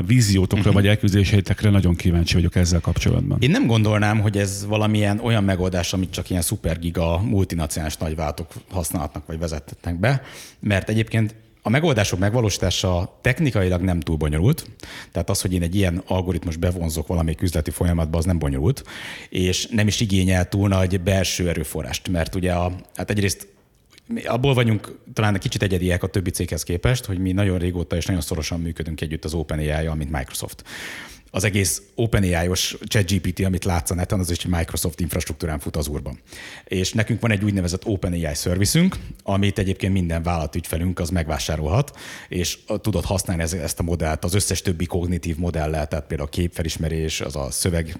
víziótokra 0.06 0.72
vagy 0.72 0.88
elképzeléseitekre 0.88 1.70
nagyon 1.70 1.96
kíváncsi 1.96 2.34
vagyok 2.34 2.56
ezzel 2.56 2.79
kapcsolatban. 2.79 3.38
Én 3.41 3.51
nem 3.51 3.65
gondolnám, 3.65 4.20
hogy 4.20 4.38
ez 4.38 4.65
valamilyen 4.67 5.20
olyan 5.20 5.44
megoldás, 5.44 5.94
amit 5.94 6.12
csak 6.12 6.29
ilyen 6.29 6.41
szupergiga 6.41 7.17
multinacionális 7.17 7.98
nagyváltok 7.98 8.48
használhatnak 8.70 9.25
vagy 9.25 9.39
vezethetnek 9.39 10.00
be, 10.00 10.22
mert 10.60 10.89
egyébként 10.89 11.36
a 11.67 11.70
megoldások 11.70 12.20
megvalósítása 12.20 13.20
technikailag 13.22 13.82
nem 13.82 14.00
túl 14.00 14.15
bonyolult, 14.15 14.65
tehát 15.12 15.29
az, 15.29 15.41
hogy 15.41 15.53
én 15.53 15.62
egy 15.62 15.75
ilyen 15.75 16.03
algoritmus 16.06 16.56
bevonzok 16.56 17.08
valamelyik 17.08 17.41
üzleti 17.41 17.72
folyamatba, 17.72 18.17
az 18.17 18.25
nem 18.25 18.39
bonyolult, 18.39 18.84
és 19.29 19.67
nem 19.72 19.88
is 19.88 20.00
igényel 20.00 20.50
túl 20.50 20.67
nagy 20.67 21.01
belső 21.01 21.50
erőforrást, 21.50 22.10
mert 22.10 22.36
ugye 22.36 22.51
a, 22.53 22.72
hát 22.96 23.10
egyrészt 23.10 23.48
mi 24.07 24.23
abból 24.23 24.53
vagyunk 24.53 24.99
talán 25.13 25.33
egy 25.33 25.41
kicsit 25.41 25.61
egyediek 25.61 26.03
a 26.03 26.07
többi 26.07 26.29
céghez 26.29 26.63
képest, 26.63 27.05
hogy 27.05 27.17
mi 27.19 27.31
nagyon 27.31 27.57
régóta 27.57 27.95
és 27.95 28.05
nagyon 28.05 28.21
szorosan 28.21 28.59
működünk 28.59 29.01
együtt 29.01 29.25
az 29.25 29.33
OpenAI-jal, 29.33 29.95
mint 29.95 30.11
Microsoft 30.11 30.63
az 31.31 31.43
egész 31.43 31.81
OpenAI-os 31.96 32.77
ChatGPT, 32.88 33.39
amit 33.39 33.63
látsz 33.63 33.91
a 33.91 33.96
neten, 33.96 34.19
az 34.19 34.31
is 34.31 34.46
Microsoft 34.46 35.00
infrastruktúrán 35.00 35.60
fut 35.60 35.75
az 35.75 35.88
úrban. 35.88 36.19
És 36.63 36.93
nekünk 36.93 37.22
van 37.22 37.31
egy 37.31 37.43
úgynevezett 37.43 37.86
OpenAI 37.86 38.36
szervizünk, 38.36 38.96
amit 39.24 39.60
egyébként 39.60 39.93
minden 39.93 40.24
vállalatügyfelünk 40.24 41.00
az 41.00 41.10
megvásárolhat, 41.10 41.98
és 42.27 42.57
tudod 42.81 43.05
használni 43.05 43.43
ezt 43.43 43.79
a 43.79 43.84
modellt 43.84 44.24
az 44.24 44.34
összes 44.34 44.62
többi 44.62 44.86
kognitív 44.86 45.38
modellel, 45.38 45.88
tehát 45.88 46.05
például 46.07 46.29
a 46.29 46.31
képfelismerés, 46.31 47.22
az 47.22 47.36
a 47.36 47.51
szöveg 47.51 47.98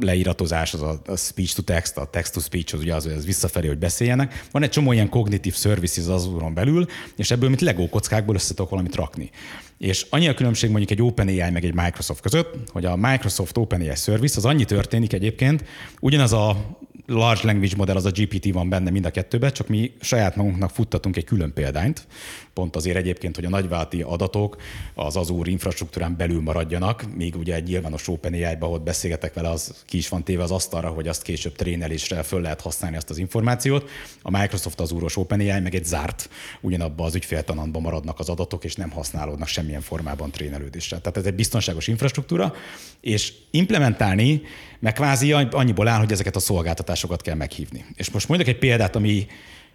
leíratozás, 0.00 0.74
az 0.74 0.82
a 0.82 1.16
speech 1.16 1.54
to 1.54 1.62
text, 1.62 1.96
a 1.96 2.06
text 2.06 2.32
to 2.32 2.40
speech, 2.40 2.74
az 2.74 2.80
ugye 2.80 2.94
az, 2.94 3.06
ez 3.06 3.24
visszafelé, 3.24 3.66
hogy 3.66 3.78
beszéljenek. 3.78 4.44
Van 4.50 4.62
egy 4.62 4.70
csomó 4.70 4.92
ilyen 4.92 5.08
kognitív 5.08 5.54
services 5.54 6.06
az 6.06 6.26
úron 6.26 6.54
belül, 6.54 6.86
és 7.16 7.30
ebből, 7.30 7.48
mint 7.48 7.60
Lego 7.60 7.88
kockákból 7.88 8.34
össze 8.34 8.54
tudok 8.54 8.70
valamit 8.70 8.94
rakni. 8.94 9.30
És 9.78 10.06
annyi 10.10 10.28
a 10.28 10.34
különbség 10.34 10.70
mondjuk 10.70 10.90
egy 10.90 11.02
OpenAI 11.02 11.50
meg 11.50 11.64
egy 11.64 11.74
Microsoft 11.74 12.07
között, 12.20 12.54
hogy 12.70 12.84
a 12.84 12.96
Microsoft 12.96 13.56
OpenAI 13.56 13.94
Service 13.94 14.36
az 14.36 14.44
annyi 14.44 14.64
történik 14.64 15.12
egyébként, 15.12 15.64
ugyanaz 16.00 16.32
a 16.32 16.78
large 17.10 17.40
language 17.44 17.76
model, 17.76 17.96
az 17.96 18.04
a 18.04 18.10
GPT 18.10 18.52
van 18.52 18.68
benne 18.68 18.90
mind 18.90 19.04
a 19.04 19.10
kettőben, 19.10 19.52
csak 19.52 19.68
mi 19.68 19.92
saját 20.00 20.36
magunknak 20.36 20.70
futtatunk 20.70 21.16
egy 21.16 21.24
külön 21.24 21.52
példányt, 21.52 22.06
pont 22.52 22.76
azért 22.76 22.96
egyébként, 22.96 23.34
hogy 23.34 23.44
a 23.44 23.48
nagyválti 23.48 24.02
adatok 24.02 24.56
az 24.94 25.16
Azure 25.16 25.50
infrastruktúrán 25.50 26.16
belül 26.16 26.40
maradjanak, 26.40 27.14
míg 27.16 27.36
ugye 27.36 27.54
egy 27.54 27.66
nyilvános 27.66 28.08
OpenAI-ba, 28.08 28.66
ahol 28.66 28.78
beszélgetek 28.78 29.34
vele, 29.34 29.48
az 29.48 29.84
ki 29.86 29.96
is 29.96 30.08
van 30.08 30.24
téve 30.24 30.42
az 30.42 30.50
asztalra, 30.50 30.88
hogy 30.88 31.08
azt 31.08 31.22
később 31.22 31.56
trénelésre 31.56 32.22
föl 32.22 32.40
lehet 32.40 32.60
használni 32.60 32.96
ezt 32.96 33.10
az 33.10 33.18
információt. 33.18 33.88
A 34.22 34.30
Microsoft 34.30 34.80
Azure-os 34.80 35.16
OpenAI 35.16 35.60
meg 35.60 35.74
egy 35.74 35.84
zárt, 35.84 36.28
ugyanabban 36.60 37.06
az 37.06 37.14
ügyféltanantban 37.14 37.82
maradnak 37.82 38.18
az 38.18 38.28
adatok, 38.28 38.64
és 38.64 38.74
nem 38.74 38.90
használódnak 38.90 39.48
semmilyen 39.48 39.80
formában 39.80 40.30
trénelődésre. 40.30 40.98
Tehát 40.98 41.16
ez 41.16 41.24
egy 41.24 41.34
biztonságos 41.34 41.86
infrastruktúra, 41.86 42.54
és 43.00 43.32
implementálni 43.50 44.42
meg 44.78 44.92
kvázi 44.92 45.32
annyiból 45.32 45.88
áll, 45.88 45.98
hogy 45.98 46.12
ezeket 46.12 46.36
a 46.36 46.40
szolgáltatásokat 46.40 47.22
kell 47.22 47.34
meghívni. 47.34 47.84
És 47.94 48.10
most 48.10 48.28
mondjuk 48.28 48.48
egy 48.48 48.58
példát, 48.58 48.96
ami 48.96 49.26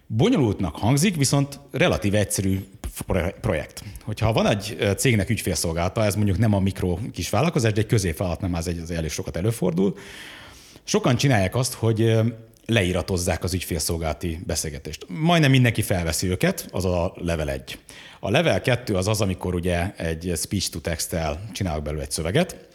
bonyolultnak 0.08 0.76
hangzik, 0.76 1.16
viszont 1.16 1.60
relatív 1.72 2.16
egyszerű 2.16 2.66
projekt. 3.42 3.84
Hogyha 4.04 4.34
van 4.34 4.48
egy 4.48 4.94
cégnek 4.98 5.30
ügyfélszolgálata, 5.30 6.06
ez 6.06 6.16
mondjuk 6.16 6.38
nem 6.38 6.54
a 6.54 6.60
mikro 6.60 6.98
kis 7.12 7.30
vállalkozás, 7.30 7.74
de 7.74 7.82
egy 7.82 7.88
középvállalat 7.88 8.42
nem 8.42 8.54
az 8.54 8.68
egy 8.68 8.80
az 8.80 8.92
elég 8.92 9.10
sokat 9.10 9.38
előfordul, 9.38 9.98
sokan 10.84 11.16
csinálják 11.16 11.56
azt, 11.56 11.74
hogy 11.74 12.16
leíratozzák 12.66 13.44
az 13.44 13.54
ügyfélszolgálati 13.54 14.40
beszélgetést. 14.46 15.06
Majdnem 15.08 15.52
mindenki 15.52 15.82
felveszi 15.82 16.28
őket, 16.28 16.68
az 16.72 16.86
a 16.86 17.14
level 17.16 17.50
1. 17.50 17.78
A 18.20 18.30
level 18.30 18.62
2 18.62 18.96
az 18.96 19.08
az, 19.08 19.22
amikor 19.22 19.56
ugye 19.56 19.94
egy 19.96 20.34
speech 20.36 20.70
to 20.70 20.80
text-tel 20.80 21.50
csinálok 21.54 21.84
belőle 21.84 22.04
egy 22.04 22.12
szöveget, 22.12 22.68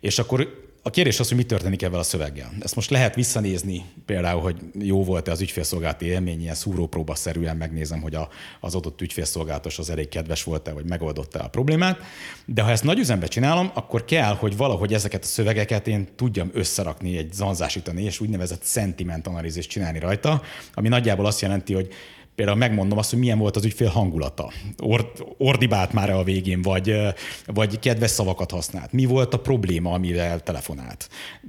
és 0.00 0.18
akkor 0.18 0.63
a 0.86 0.90
kérdés 0.90 1.20
az, 1.20 1.28
hogy 1.28 1.36
mi 1.36 1.42
történik 1.42 1.82
ebben 1.82 1.98
a 1.98 2.02
szöveggel. 2.02 2.52
Ezt 2.60 2.74
most 2.74 2.90
lehet 2.90 3.14
visszanézni, 3.14 3.84
például, 4.06 4.40
hogy 4.40 4.56
jó 4.78 5.04
volt-e 5.04 5.30
az 5.30 5.40
ügyfélszolgálati 5.40 6.06
élmény, 6.06 6.40
ilyen 6.40 6.54
szúrópróba-szerűen 6.54 7.56
megnézem, 7.56 8.00
hogy 8.00 8.14
a, 8.14 8.28
az 8.60 8.74
adott 8.74 9.00
ügyfélszolgálatos 9.00 9.78
az 9.78 9.90
elég 9.90 10.08
kedves 10.08 10.42
volt-e, 10.42 10.72
vagy 10.72 10.84
megoldotta 10.84 11.38
a 11.38 11.48
problémát. 11.48 11.98
De 12.46 12.62
ha 12.62 12.70
ezt 12.70 12.84
nagy 12.84 12.98
üzembe 12.98 13.26
csinálom, 13.26 13.70
akkor 13.74 14.04
kell, 14.04 14.34
hogy 14.34 14.56
valahogy 14.56 14.94
ezeket 14.94 15.22
a 15.22 15.26
szövegeket 15.26 15.88
én 15.88 16.08
tudjam 16.16 16.50
összerakni, 16.52 17.16
egy 17.16 17.32
zanzásítani, 17.32 18.02
és 18.02 18.20
úgynevezett 18.20 18.64
sentiment 18.64 19.26
analízist 19.26 19.70
csinálni 19.70 19.98
rajta, 19.98 20.42
ami 20.74 20.88
nagyjából 20.88 21.26
azt 21.26 21.40
jelenti, 21.40 21.74
hogy 21.74 21.88
például 22.34 22.58
megmondom 22.58 22.98
azt, 22.98 23.10
hogy 23.10 23.18
milyen 23.18 23.38
volt 23.38 23.56
az 23.56 23.64
ügyfél 23.64 23.88
hangulata. 23.88 24.52
Or, 24.78 25.12
ordibált 25.38 25.92
már 25.92 26.10
a 26.10 26.22
végén, 26.22 26.62
vagy, 26.62 26.96
vagy 27.46 27.78
kedves 27.78 28.10
szavakat 28.10 28.50
használt. 28.50 28.92
Mi 28.92 29.04
volt 29.04 29.34
a 29.34 29.40
probléma, 29.40 29.92
amivel 29.92 30.40
telefonált. 30.40 31.08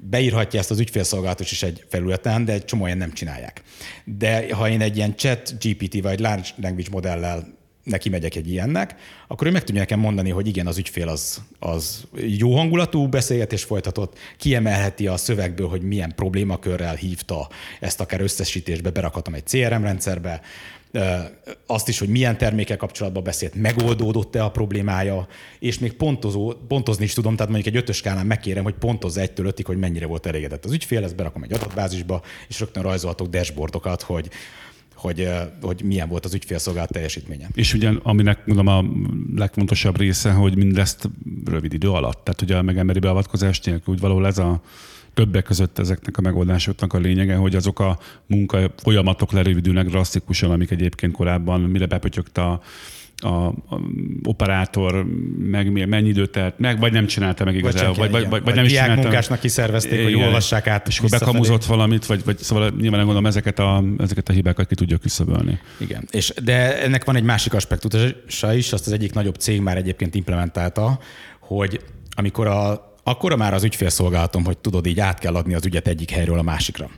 Beírhatja 0.10 0.60
ezt 0.60 0.72
az 0.72 0.80
ügyfélszolgálatos 0.80 1.52
is 1.52 1.64
egy 1.64 1.86
felületen, 1.90 2.46
de 2.46 2.54
egy 2.54 2.66
csomó 2.66 2.88
nem 2.88 3.14
csinálják. 3.14 3.62
De 4.06 4.56
ha 4.56 4.70
én 4.70 4.82
egy 4.82 4.98
ilyen 4.98 5.16
chat 5.18 5.54
GPT 5.64 6.02
vagy 6.02 6.20
large 6.20 6.48
language 6.62 6.90
modellel 6.92 7.64
neki 7.86 8.10
megyek 8.10 8.36
egy 8.36 8.50
ilyennek, 8.50 8.96
akkor 9.28 9.48
ő 9.48 9.52
meg 9.52 9.64
tudja 9.64 9.82
nekem 9.82 10.00
mondani, 10.00 10.30
hogy 10.30 10.48
igen, 10.48 10.68
az 10.68 10.78
ügyfél 10.78 11.08
az, 11.08 11.42
az 11.60 12.08
jó 12.16 12.56
hangulatú 12.56 13.08
beszélgetés 13.08 13.64
folytatott, 13.64 14.18
kiemelheti 14.38 15.08
a 15.08 15.18
szövegből, 15.18 15.68
hogy 15.68 15.82
milyen 15.82 16.14
problémakörrel 16.16 16.96
hívta 16.96 17.50
ezt 17.80 18.02
akár 18.02 18.22
összesítésbe, 18.22 18.90
berakhatom 18.90 19.34
egy 19.34 19.46
CRM 19.46 19.84
rendszerbe, 19.84 20.42
azt 21.66 21.88
is, 21.88 22.00
hogy 22.00 22.08
milyen 22.08 22.38
termékkel 22.38 22.78
kapcsolatban 22.78 23.24
beszélt, 23.24 23.56
megoldódott-e 23.56 24.44
a 24.44 24.52
problémája, 24.52 25.28
és 25.60 25.80
még 25.80 25.94
pontozó, 25.94 26.54
pontozni 26.68 27.04
is 27.04 27.14
tudom, 27.14 27.36
tehát 27.36 27.52
mondjuk 27.52 27.76
egy 27.76 27.82
ötös 27.82 27.98
skálán 27.98 28.26
megkérem, 28.26 28.64
hogy 28.64 28.74
pontozza 28.74 29.22
egytől 29.22 29.46
ötig, 29.46 29.66
hogy 29.66 29.78
mennyire 29.78 30.06
volt 30.06 30.26
elégedett 30.26 30.66
az 30.66 30.72
ügyfél, 30.72 31.04
ezt 31.04 31.16
berakom 31.16 31.44
egy 31.44 31.54
adatbázisba, 31.54 32.22
és 32.48 32.60
rögtön 32.60 32.84
rajzolhatok 32.84 33.28
dashboardokat, 33.28 34.02
hogy 34.02 34.30
hogy, 35.06 35.30
hogy 35.62 35.82
milyen 35.84 36.10
volt 36.10 36.26
az 36.26 36.34
ügyfélszolgálat 36.34 36.92
teljesítménye. 36.92 37.48
És 37.54 37.74
ugye, 37.74 37.92
aminek 38.04 38.46
mondom 38.46 38.68
a 38.68 38.84
legfontosabb 39.36 39.98
része, 39.98 40.32
hogy 40.32 40.58
mindezt 40.58 41.10
rövid 41.46 41.74
idő 41.74 41.90
alatt, 41.90 42.24
tehát 42.24 42.42
ugye 42.42 42.58
a 42.58 42.62
megemberi 42.62 43.00
beavatkozás 43.00 43.60
nélkül, 43.60 43.94
úgy 43.94 44.00
valahol 44.00 44.28
ez 44.28 44.38
a 44.38 44.62
többek 45.14 45.44
között 45.44 45.80
ezeknek 45.80 46.18
a 46.18 46.22
megoldásoknak 46.22 46.94
a 46.94 46.98
lényege, 46.98 47.36
hogy 47.36 47.56
azok 47.56 47.80
a 47.80 48.00
munka 48.26 48.74
folyamatok 48.78 49.32
lerövidülnek 49.32 49.88
drasztikusan, 49.88 50.52
amik 50.52 50.72
egyébként 50.72 51.14
korábban 51.14 51.62
mire 51.62 51.86
bepötyögte 51.86 52.42
a 52.42 52.62
a, 53.26 53.48
a 53.48 53.80
operátor 54.24 55.06
meg 55.40 55.88
mennyi 55.88 56.08
időt 56.08 56.30
telt 56.30 56.60
meg, 56.60 56.80
vagy 56.80 56.92
nem 56.92 57.06
csinálta 57.06 57.44
meg 57.44 57.56
igazából, 57.56 57.96
vagy, 57.96 58.12
vagy, 58.12 58.30
vagy, 58.30 58.44
vagy 58.44 58.56
nem 58.56 58.66
is 58.66 58.72
csinálta. 58.72 59.02
munkásnak 59.02 59.40
kiszervezték, 59.40 60.04
hogy 60.04 60.16
olvassák 60.16 60.68
át. 60.68 60.88
És 60.88 60.98
akkor 60.98 61.10
bekamuzott 61.10 61.66
valamit, 61.66 62.06
vagy, 62.06 62.22
vagy 62.26 62.38
szóval 62.38 62.74
nyilván 62.80 63.00
gondolom 63.00 63.26
ezeket 63.26 63.60
a, 63.60 63.84
ezeket 63.98 64.30
a 64.30 64.34
hibákat 64.34 64.68
ki 64.68 64.76
tudja 64.76 64.98
küszöbölni. 64.98 65.60
Igen, 65.78 66.08
és 66.12 66.34
de 66.44 66.82
ennek 66.82 67.04
van 67.06 67.16
egy 67.16 67.24
másik 67.24 67.54
aspektusa 67.54 68.54
is, 68.54 68.74
azt 68.74 68.88
az 68.88 68.94
egyik 68.94 69.14
nagyobb 69.14 69.36
cég 69.36 69.62
már 69.62 69.78
egyébként 69.78 70.16
implementálta, 70.16 71.00
hogy 71.40 71.80
amikor 72.16 72.48
a 72.48 72.94
akkor 73.08 73.36
már 73.36 73.54
az 73.54 73.64
ügyfélszolgálatom, 73.64 74.46
hogy 74.46 74.58
tudod, 74.58 74.86
így 74.86 75.00
át 75.00 75.20
kell 75.20 75.36
adni 75.36 75.54
az 75.54 75.66
ügyet 75.66 75.88
egyik 75.88 76.12
helyről 76.12 76.38
a 76.38 76.42
másikra. 76.42 76.90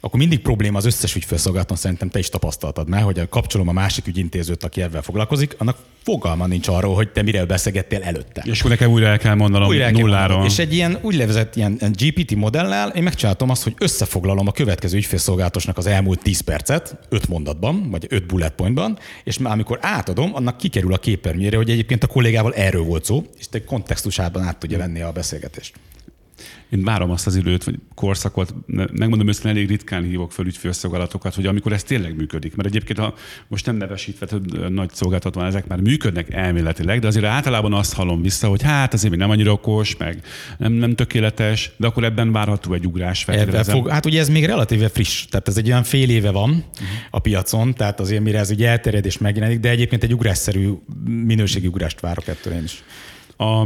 Akkor 0.00 0.18
mindig 0.18 0.40
probléma 0.40 0.78
az 0.78 0.84
összes 0.84 1.14
ügyfélszolgálaton, 1.14 1.76
szerintem 1.76 2.08
te 2.08 2.18
is 2.18 2.28
tapasztaltad 2.28 2.88
már, 2.88 3.02
hogy 3.02 3.28
kapcsolom 3.28 3.68
a 3.68 3.72
másik 3.72 4.06
ügyintézőt, 4.06 4.64
aki 4.64 4.82
ebben 4.82 5.02
foglalkozik, 5.02 5.54
annak 5.58 5.76
fogalma 6.02 6.46
nincs 6.46 6.68
arról, 6.68 6.94
hogy 6.94 7.08
te 7.12 7.22
mire 7.22 7.44
beszélgettél 7.44 8.02
előtte. 8.02 8.42
És 8.46 8.58
akkor 8.58 8.70
nekem 8.70 8.90
újra 8.90 9.06
el 9.06 9.18
kell 9.18 9.34
mondanom 9.34 9.68
újra 9.68 9.84
el 9.84 9.90
kell 9.90 10.00
nulláról. 10.00 10.36
Mondanom. 10.36 10.46
És 10.46 10.58
egy 10.58 10.74
ilyen 10.74 10.98
úgynevezett 11.02 11.56
ilyen 11.56 11.78
GPT 11.92 12.34
modellel 12.34 12.88
én 12.88 13.02
megcsináltam 13.02 13.50
azt, 13.50 13.62
hogy 13.62 13.74
összefoglalom 13.78 14.46
a 14.46 14.52
következő 14.52 14.96
ügyfélszolgálatosnak 14.96 15.78
az 15.78 15.86
elmúlt 15.86 16.22
10 16.22 16.40
percet, 16.40 16.98
5 17.08 17.28
mondatban, 17.28 17.90
vagy 17.90 18.06
5 18.08 18.26
bullet 18.26 18.52
pointban, 18.54 18.98
és 19.24 19.38
már 19.38 19.52
amikor 19.52 19.78
átadom, 19.82 20.34
annak 20.34 20.56
kikerül 20.56 20.92
a 20.92 20.98
képernyőre, 20.98 21.56
hogy 21.56 21.70
egyébként 21.70 22.02
a 22.04 22.06
kollégával 22.06 22.54
erről 22.54 22.82
volt 22.82 23.04
szó, 23.04 23.24
és 23.38 23.48
te 23.48 23.64
kontextusában 23.64 24.42
át 24.42 24.58
tudja 24.58 24.78
venni 24.78 25.00
a 25.00 25.12
beszélgetést 25.12 25.47
én 26.70 26.84
várom 26.84 27.10
azt 27.10 27.26
az 27.26 27.36
időt, 27.36 27.64
vagy 27.64 27.78
korszakot, 27.94 28.54
megmondom 28.92 29.28
őszintén, 29.28 29.50
elég 29.50 29.68
ritkán 29.68 30.02
hívok 30.02 30.32
fel 30.32 30.46
ügyfélszolgálatokat, 30.46 31.34
hogy 31.34 31.46
amikor 31.46 31.72
ez 31.72 31.82
tényleg 31.82 32.16
működik. 32.16 32.56
Mert 32.56 32.68
egyébként, 32.68 32.98
ha 32.98 33.14
most 33.48 33.66
nem 33.66 33.76
nevesítve, 33.76 34.26
hogy 34.30 34.72
nagy 34.72 34.90
szolgáltat 34.92 35.34
van, 35.34 35.46
ezek 35.46 35.66
már 35.66 35.80
működnek 35.80 36.32
elméletileg, 36.32 37.00
de 37.00 37.06
azért 37.06 37.24
általában 37.24 37.72
azt 37.72 37.94
hallom 37.94 38.22
vissza, 38.22 38.48
hogy 38.48 38.62
hát 38.62 38.94
azért 38.94 39.10
még 39.10 39.20
nem 39.20 39.30
annyira 39.30 39.52
okos, 39.52 39.96
meg 39.96 40.22
nem, 40.58 40.72
nem 40.72 40.94
tökéletes, 40.94 41.70
de 41.76 41.86
akkor 41.86 42.04
ebben 42.04 42.32
várható 42.32 42.72
egy 42.72 42.86
ugrás. 42.86 43.24
Fog, 43.72 43.88
hát 43.88 44.06
ugye 44.06 44.20
ez 44.20 44.28
még 44.28 44.44
relatíve 44.44 44.88
friss, 44.88 45.24
tehát 45.26 45.48
ez 45.48 45.56
egy 45.56 45.68
olyan 45.68 45.82
fél 45.82 46.10
éve 46.10 46.30
van 46.30 46.50
uh-huh. 46.50 46.88
a 47.10 47.18
piacon, 47.18 47.74
tehát 47.74 48.00
azért 48.00 48.22
mire 48.22 48.38
ez 48.38 48.50
ugye 48.50 48.68
elterjed 48.68 49.06
és 49.06 49.18
megjelenik, 49.18 49.60
de 49.60 49.68
egyébként 49.68 50.02
egy 50.02 50.12
ugrásszerű 50.12 50.72
minőségi 51.04 51.66
ugrást 51.66 52.00
várok 52.00 52.28
ettől 52.28 52.52
én 52.52 52.64
is. 52.64 52.82
A 53.40 53.64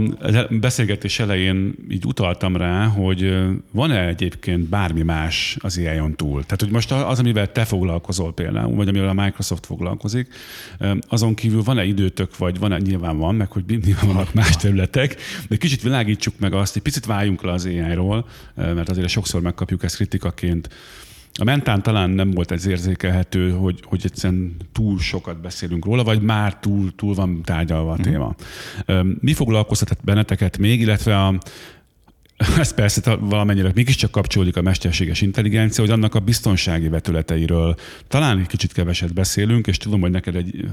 beszélgetés 0.50 1.18
elején 1.18 1.74
így 1.90 2.04
utaltam 2.06 2.56
rá, 2.56 2.86
hogy 2.86 3.34
van-e 3.70 4.06
egyébként 4.06 4.68
bármi 4.68 5.02
más 5.02 5.56
az 5.60 5.78
ai 5.78 6.12
túl? 6.16 6.42
Tehát, 6.42 6.60
hogy 6.60 6.70
most 6.70 6.92
az, 6.92 7.18
amivel 7.18 7.52
te 7.52 7.64
foglalkozol 7.64 8.34
például, 8.34 8.74
vagy 8.74 8.88
amivel 8.88 9.08
a 9.08 9.22
Microsoft 9.22 9.66
foglalkozik, 9.66 10.34
azon 11.08 11.34
kívül 11.34 11.62
van-e 11.62 11.84
időtök, 11.84 12.36
vagy 12.36 12.58
van-e, 12.58 12.78
nyilván 12.78 13.18
van, 13.18 13.34
meg 13.34 13.52
hogy 13.52 13.64
nyilván 13.66 14.06
vannak 14.06 14.34
más 14.34 14.56
területek, 14.56 15.16
de 15.48 15.56
kicsit 15.56 15.82
világítsuk 15.82 16.34
meg 16.38 16.52
azt, 16.52 16.72
hogy 16.72 16.82
picit 16.82 17.06
váljunk 17.06 17.42
le 17.42 17.52
az 17.52 17.66
AI-ról, 17.66 18.26
mert 18.54 18.88
azért 18.88 19.08
sokszor 19.08 19.40
megkapjuk 19.40 19.82
ezt 19.82 19.94
kritikaként, 19.94 20.68
a 21.40 21.44
mentán 21.44 21.82
talán 21.82 22.10
nem 22.10 22.30
volt 22.30 22.50
ez 22.50 22.66
érzékelhető, 22.66 23.50
hogy, 23.50 23.80
hogy 23.84 24.00
egyszerűen 24.04 24.56
túl 24.72 24.98
sokat 24.98 25.40
beszélünk 25.40 25.84
róla, 25.84 26.04
vagy 26.04 26.22
már 26.22 26.58
túl, 26.58 26.94
túl 26.94 27.14
van 27.14 27.42
tárgyalva 27.42 27.92
a 27.92 27.96
mhm. 27.98 28.02
téma. 28.02 28.34
Mi 29.20 29.32
foglalkoztat 29.32 29.98
benneteket 30.04 30.58
még, 30.58 30.80
illetve 30.80 31.24
a, 31.24 31.38
ez 32.58 32.74
persze 32.74 33.16
valamennyire 33.16 33.70
mégiscsak 33.74 34.10
kapcsolódik 34.10 34.56
a 34.56 34.62
mesterséges 34.62 35.20
intelligencia, 35.20 35.84
hogy 35.84 35.92
annak 35.92 36.14
a 36.14 36.20
biztonsági 36.20 36.88
vetületeiről 36.88 37.74
talán 38.08 38.38
egy 38.38 38.46
kicsit 38.46 38.72
keveset 38.72 39.14
beszélünk, 39.14 39.66
és 39.66 39.76
tudom, 39.76 40.00
hogy 40.00 40.10
neked 40.10 40.36
egy 40.36 40.68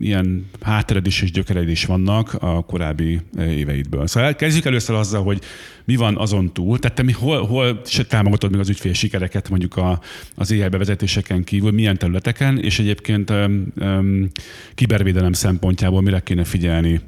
ilyen 0.00 0.46
háttered 0.60 1.06
is 1.06 1.22
és 1.22 1.30
gyökered 1.30 1.68
is 1.68 1.84
vannak 1.84 2.34
a 2.34 2.64
korábbi 2.64 3.20
éveidből. 3.38 4.06
Szóval 4.06 4.34
kezdjük 4.34 4.64
először 4.64 4.96
azzal, 4.96 5.22
hogy 5.22 5.40
mi 5.84 5.96
van 5.96 6.16
azon 6.16 6.52
túl, 6.52 6.78
tehát 6.78 6.96
te 6.96 7.02
mi 7.02 7.12
hol, 7.12 7.46
hol 7.46 7.80
támogatod 8.08 8.50
még 8.50 8.60
az 8.60 8.68
ügyfél 8.68 8.92
sikereket 8.92 9.48
mondjuk 9.48 9.76
a, 9.76 10.00
az 10.34 10.50
AI 10.50 10.68
bevezetéseken 10.68 11.44
kívül, 11.44 11.70
milyen 11.70 11.98
területeken, 11.98 12.58
és 12.58 12.78
egyébként 12.78 13.30
um, 13.30 13.66
um, 13.76 14.28
kibervédelem 14.74 15.32
szempontjából 15.32 16.00
mire 16.02 16.20
kéne 16.20 16.44
figyelni 16.44 17.00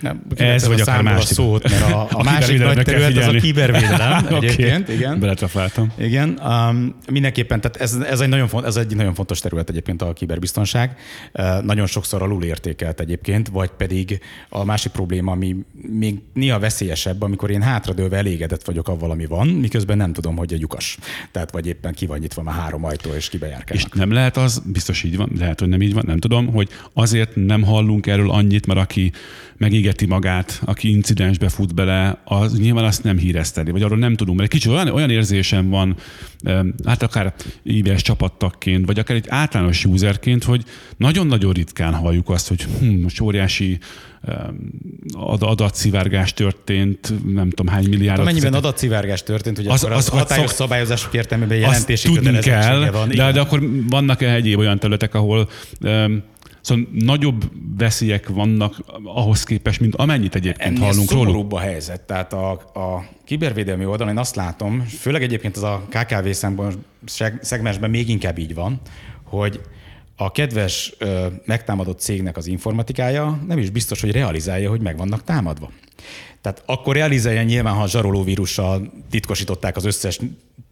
nem, 0.00 0.22
ez 0.36 0.66
vagy 0.66 0.80
akár 0.80 1.02
más 1.02 1.24
szót, 1.24 1.70
mert 1.70 1.92
a, 1.92 2.06
a 2.18 2.22
másik 2.22 2.58
nagy 2.58 2.82
terület 2.82 3.16
az 3.16 3.26
a 3.26 3.38
kibervédelem 3.38 4.26
egyébként. 4.34 4.82
okay. 4.82 4.94
Igen. 4.94 5.20
Beletrafáltam. 5.20 5.92
Igen, 5.98 6.40
um, 6.44 6.94
mindenképpen, 7.10 7.60
tehát 7.60 7.76
ez, 7.76 7.94
ez, 8.10 8.20
egy 8.20 8.28
nagyon 8.28 8.48
font, 8.48 8.66
ez 8.66 8.76
egy 8.76 8.96
nagyon 8.96 9.14
fontos 9.14 9.40
terület 9.40 9.68
egyébként 9.68 10.02
a 10.02 10.12
kiberbiztonság. 10.12 10.96
Uh, 11.32 11.62
nagyon 11.62 11.86
sokszor 11.86 12.22
alul 12.22 12.44
értékelt 12.44 13.00
egyébként, 13.00 13.48
vagy 13.48 13.70
pedig 13.70 14.20
a 14.48 14.64
másik 14.64 14.92
probléma, 14.92 15.32
ami 15.32 15.56
még 15.88 16.20
néha 16.34 16.58
veszélyesebb, 16.58 17.22
amikor 17.22 17.50
én 17.50 17.62
hátradőlve 17.62 18.16
elégedett 18.16 18.64
vagyok 18.64 18.88
avval, 18.88 19.10
ami 19.10 19.26
van, 19.26 19.46
miközben 19.46 19.96
nem 19.96 20.12
tudom, 20.12 20.36
hogy 20.36 20.52
a 20.52 20.56
lyukas. 20.60 20.98
Tehát 21.30 21.50
vagy 21.50 21.66
éppen 21.66 21.92
ki 21.92 22.06
van 22.06 22.18
nyitva 22.18 22.42
már 22.42 22.54
három 22.54 22.84
ajtó, 22.84 23.10
és 23.14 23.28
kibejárkálnak. 23.28 23.86
És 23.86 23.98
nem 23.98 24.12
lehet 24.12 24.36
az, 24.36 24.62
biztos 24.66 25.02
így 25.02 25.16
van, 25.16 25.30
lehet, 25.38 25.60
hogy 25.60 25.68
nem 25.68 25.82
így 25.82 25.94
van, 25.94 26.04
nem 26.06 26.18
tudom, 26.18 26.46
hogy 26.46 26.68
azért 26.92 27.30
nem 27.34 27.62
hallunk 27.62 28.06
erről 28.06 28.30
annyit, 28.30 28.66
mert 28.66 28.80
aki 28.80 29.12
megégeti 29.62 30.06
magát, 30.06 30.60
aki 30.64 30.90
incidensbe 30.90 31.48
fut 31.48 31.74
bele, 31.74 32.20
az 32.24 32.58
nyilván 32.58 32.84
azt 32.84 33.02
nem 33.02 33.18
hírezteni, 33.18 33.70
vagy 33.70 33.82
arról 33.82 33.98
nem 33.98 34.14
tudunk. 34.16 34.38
Mert 34.38 34.52
egy 34.52 34.58
kicsit 34.58 34.72
olyan, 34.72 34.88
olyan 34.88 35.10
érzésem 35.10 35.68
van, 35.68 35.96
hát 36.86 37.02
akár 37.02 37.34
IBS 37.62 38.02
csapattagként, 38.02 38.86
vagy 38.86 38.98
akár 38.98 39.16
egy 39.16 39.26
általános 39.28 39.84
userként, 39.84 40.44
hogy 40.44 40.64
nagyon-nagyon 40.96 41.52
ritkán 41.52 41.94
halljuk 41.94 42.30
azt, 42.30 42.48
hogy 42.48 42.62
hm, 42.62 42.86
most 42.86 43.20
óriási 43.20 43.78
adatszivárgás 45.14 46.32
történt, 46.32 47.12
nem 47.32 47.50
tudom 47.50 47.72
hány 47.72 47.88
milliárd. 47.88 48.24
Mennyiben 48.24 48.54
adatszivárgás 48.54 49.22
történt, 49.22 49.56
hogy 49.56 49.66
az, 49.66 49.84
az, 49.84 49.90
az 49.90 50.08
hatályos 50.08 50.46
szok... 50.46 50.56
szabályozások 50.56 51.14
értelmében 51.14 51.58
jelentési 51.58 52.12
tudni 52.12 52.38
kell, 52.38 52.90
van. 52.90 53.08
De, 53.08 53.32
de 53.32 53.40
akkor 53.40 53.68
vannak-e 53.88 54.34
egyéb 54.34 54.58
olyan 54.58 54.78
területek, 54.78 55.14
ahol 55.14 55.48
um, 55.80 56.22
Szóval 56.62 56.88
nagyobb 56.92 57.50
veszélyek 57.76 58.28
vannak 58.28 58.76
ahhoz 59.04 59.44
képest, 59.44 59.80
mint 59.80 59.94
amennyit 59.94 60.34
egyébként 60.34 60.76
Ennél 60.76 60.88
hallunk 60.88 61.10
róluk. 61.10 61.52
a 61.52 61.58
helyzet. 61.58 62.00
Tehát 62.00 62.32
a, 62.32 62.50
a 62.52 63.08
kibervédelmi 63.24 63.84
oldalon 63.84 64.12
én 64.12 64.18
azt 64.18 64.36
látom, 64.36 64.80
főleg 64.80 65.22
egyébként 65.22 65.56
az 65.56 65.62
a 65.62 65.86
KKV 65.88 66.28
szegmensben 67.40 67.90
még 67.90 68.08
inkább 68.08 68.38
így 68.38 68.54
van, 68.54 68.80
hogy 69.24 69.60
a 70.16 70.30
kedves 70.32 70.94
megtámadott 71.44 71.98
cégnek 71.98 72.36
az 72.36 72.46
informatikája 72.46 73.42
nem 73.46 73.58
is 73.58 73.70
biztos, 73.70 74.00
hogy 74.00 74.12
realizálja, 74.12 74.70
hogy 74.70 74.80
meg 74.80 74.96
vannak 74.96 75.24
támadva. 75.24 75.70
Tehát 76.40 76.62
akkor 76.66 76.94
realizálja 76.94 77.42
nyilván, 77.42 77.74
ha 77.74 77.82
a 77.82 77.88
zsarolóvírussal 77.88 78.92
titkosították 79.10 79.76
az 79.76 79.84
összes 79.84 80.18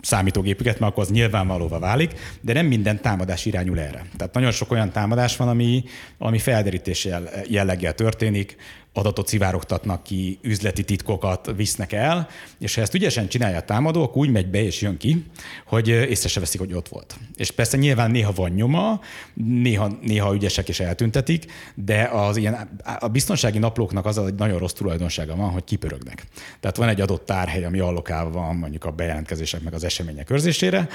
számítógépüket, 0.03 0.79
mert 0.79 0.93
akkor 0.93 1.05
az 1.05 1.11
nyilvánvalóvá 1.11 1.79
válik, 1.79 2.12
de 2.40 2.53
nem 2.53 2.66
minden 2.66 3.01
támadás 3.01 3.47
irányul 3.47 3.81
erre. 3.81 4.07
Tehát 4.16 4.35
nagyon 4.35 4.51
sok 4.51 4.71
olyan 4.71 4.93
támadás 4.93 5.37
van, 5.37 5.49
ami, 5.49 5.85
ami 6.19 6.38
felderítés 6.38 7.09
jelleggel 7.49 7.95
történik, 7.95 8.57
adatot 8.92 9.29
szivárogtatnak 9.29 10.03
ki, 10.03 10.38
üzleti 10.42 10.85
titkokat 10.85 11.53
visznek 11.57 11.92
el, 11.92 12.29
és 12.59 12.74
ha 12.74 12.81
ezt 12.81 12.94
ügyesen 12.94 13.29
csinálja 13.29 13.57
a 13.57 13.62
támadó, 13.62 14.03
akkor 14.03 14.16
úgy 14.16 14.31
megy 14.31 14.50
be 14.50 14.62
és 14.62 14.81
jön 14.81 14.96
ki, 14.96 15.24
hogy 15.66 15.88
észre 15.88 16.29
se 16.29 16.40
veszik, 16.40 16.61
hogy 16.61 16.72
ott 16.72 16.88
volt. 16.88 17.18
És 17.35 17.50
persze 17.50 17.76
nyilván 17.76 18.11
néha 18.11 18.33
van 18.33 18.50
nyoma, 18.50 19.00
néha, 19.35 19.98
néha 20.03 20.35
ügyesek 20.35 20.68
is 20.68 20.81
eltüntetik, 20.81 21.53
de 21.74 22.03
az 22.03 22.37
ilyen, 22.37 22.81
a 22.98 23.09
biztonsági 23.09 23.59
naplóknak 23.59 24.07
az 24.07 24.18
egy 24.18 24.35
nagyon 24.35 24.59
rossz 24.59 24.72
tulajdonsága 24.72 25.37
van, 25.37 25.50
hogy 25.50 25.64
kipörögnek. 25.64 26.24
Tehát 26.61 26.76
van 26.76 26.88
egy 26.88 27.00
adott 27.00 27.26
tárhely, 27.26 27.64
ami 27.64 27.79
allokálva 27.79 28.31
van 28.31 28.57
mondjuk 28.57 28.85
a 28.85 28.90
bejelentkezések 28.90 29.62
meg 29.62 29.74
az 29.74 29.85
események 29.85 30.31
őrzésére, 30.31 30.88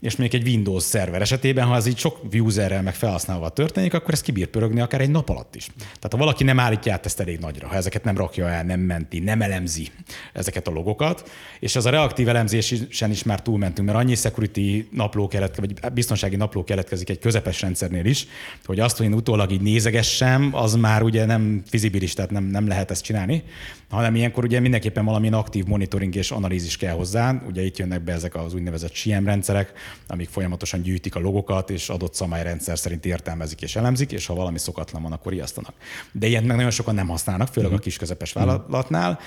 és 0.00 0.16
még 0.16 0.34
egy 0.34 0.46
Windows 0.46 0.82
szerver 0.82 1.20
esetében, 1.20 1.66
ha 1.66 1.76
ez 1.76 1.86
így 1.86 1.98
sok 1.98 2.18
userrel 2.32 2.82
meg 2.82 2.94
felhasználva 2.94 3.48
történik, 3.48 3.94
akkor 3.94 4.14
ez 4.14 4.20
kibír 4.20 4.46
pörögni 4.46 4.80
akár 4.80 5.00
egy 5.00 5.10
nap 5.10 5.28
alatt 5.28 5.54
is. 5.54 5.66
Tehát 5.76 6.12
ha 6.12 6.16
valaki 6.16 6.44
nem 6.44 6.60
állítja 6.60 6.92
át 6.92 7.06
ezt 7.06 7.20
elég 7.20 7.38
nagyra, 7.38 7.68
ha 7.68 7.74
ezeket 7.74 8.04
nem 8.04 8.16
rakja 8.16 8.48
el, 8.48 8.64
nem 8.64 8.80
menti, 8.80 9.18
nem 9.18 9.42
elemzi 9.42 9.88
ezeket 10.32 10.68
a 10.68 10.70
logokat, 10.70 11.30
és 11.60 11.76
az 11.76 11.86
a 11.86 11.90
reaktív 11.90 12.28
elemzésen 12.28 13.10
is 13.10 13.22
már 13.22 13.42
túlmentünk, 13.42 13.88
mert 13.88 14.00
annyi 14.00 14.14
security 14.14 14.88
napló 14.90 15.28
keletkezik, 15.28 15.80
vagy 15.80 15.92
biztonsági 15.92 16.36
napló 16.36 16.64
keletkezik 16.64 17.10
egy 17.10 17.18
közepes 17.18 17.60
rendszernél 17.60 18.04
is, 18.04 18.26
hogy 18.64 18.80
azt, 18.80 18.96
hogy 18.96 19.06
én 19.06 19.14
utólag 19.14 19.50
így 19.50 19.60
nézegessem, 19.60 20.50
az 20.52 20.74
már 20.74 21.02
ugye 21.02 21.24
nem 21.24 21.62
fizibilis, 21.66 22.12
tehát 22.12 22.30
nem, 22.30 22.44
nem 22.44 22.68
lehet 22.68 22.90
ezt 22.90 23.02
csinálni, 23.02 23.42
hanem 23.90 24.14
ilyenkor 24.14 24.44
ugye 24.44 24.60
mindenképpen 24.60 25.04
valamilyen 25.04 25.34
aktív 25.34 25.64
monitoring 25.64 26.14
és 26.14 26.30
analízis 26.30 26.76
kell 26.76 26.94
hozzá. 26.94 27.42
Ugye 27.48 27.62
itt 27.62 27.78
jönnek 27.78 28.02
be 28.02 28.12
ezek 28.12 28.34
az 28.34 28.54
úgynevezett 28.54 28.94
SIEM 28.94 29.26
rendszerek, 29.26 29.72
amik 30.06 30.28
folyamatosan 30.28 30.82
gyűjtik 30.82 31.14
a 31.14 31.20
logokat, 31.20 31.70
és 31.70 31.88
adott 31.88 32.14
szabályrendszer 32.14 32.78
szerint 32.78 33.06
értelmezik 33.06 33.62
és 33.62 33.76
elemzik, 33.76 34.12
és 34.12 34.26
ha 34.26 34.34
valami 34.34 34.58
szokatlan 34.58 35.02
van, 35.02 35.12
akkor 35.12 35.32
riasztanak. 35.32 35.74
De 36.12 36.26
ilyet 36.26 36.44
meg 36.44 36.56
nagyon 36.56 36.70
sokan 36.70 36.94
nem 36.94 37.08
használnak, 37.08 37.48
főleg 37.48 37.70
a 37.70 37.74
mhm. 37.74 37.82
kis-közepes 37.82 38.32
vállalatnál. 38.32 39.18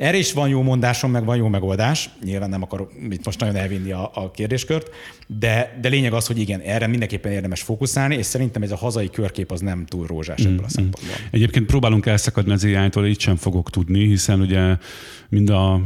Erre 0.00 0.16
is 0.16 0.32
van 0.32 0.48
jó 0.48 0.62
mondásom, 0.62 1.10
meg 1.10 1.24
van 1.24 1.36
jó 1.36 1.48
megoldás. 1.48 2.10
Nyilván 2.24 2.48
nem 2.48 2.62
akarok 2.62 2.92
itt 3.10 3.24
most 3.24 3.40
nagyon 3.40 3.56
elvinni 3.56 3.92
a, 3.92 4.10
a 4.14 4.30
kérdéskört, 4.30 4.90
de, 5.26 5.78
de 5.80 5.88
lényeg 5.88 6.12
az, 6.12 6.26
hogy 6.26 6.38
igen, 6.38 6.60
erre 6.60 6.86
mindenképpen 6.86 7.32
érdemes 7.32 7.62
fókuszálni, 7.62 8.16
és 8.16 8.26
szerintem 8.26 8.62
ez 8.62 8.70
a 8.70 8.76
hazai 8.76 9.10
körkép 9.10 9.50
az 9.50 9.60
nem 9.60 9.86
túl 9.86 10.06
rózsás 10.06 10.40
ebből 10.40 10.58
a 10.58 10.62
mm, 10.62 10.66
szempontból. 10.66 11.14
Egyébként 11.30 11.66
próbálunk 11.66 12.06
elszakadni 12.06 12.52
az 12.52 12.64
AI-tól, 12.64 13.06
így 13.06 13.20
sem 13.20 13.36
fogok 13.36 13.70
tudni, 13.70 14.06
hiszen 14.06 14.40
ugye 14.40 14.76
mind 15.28 15.50
a 15.50 15.80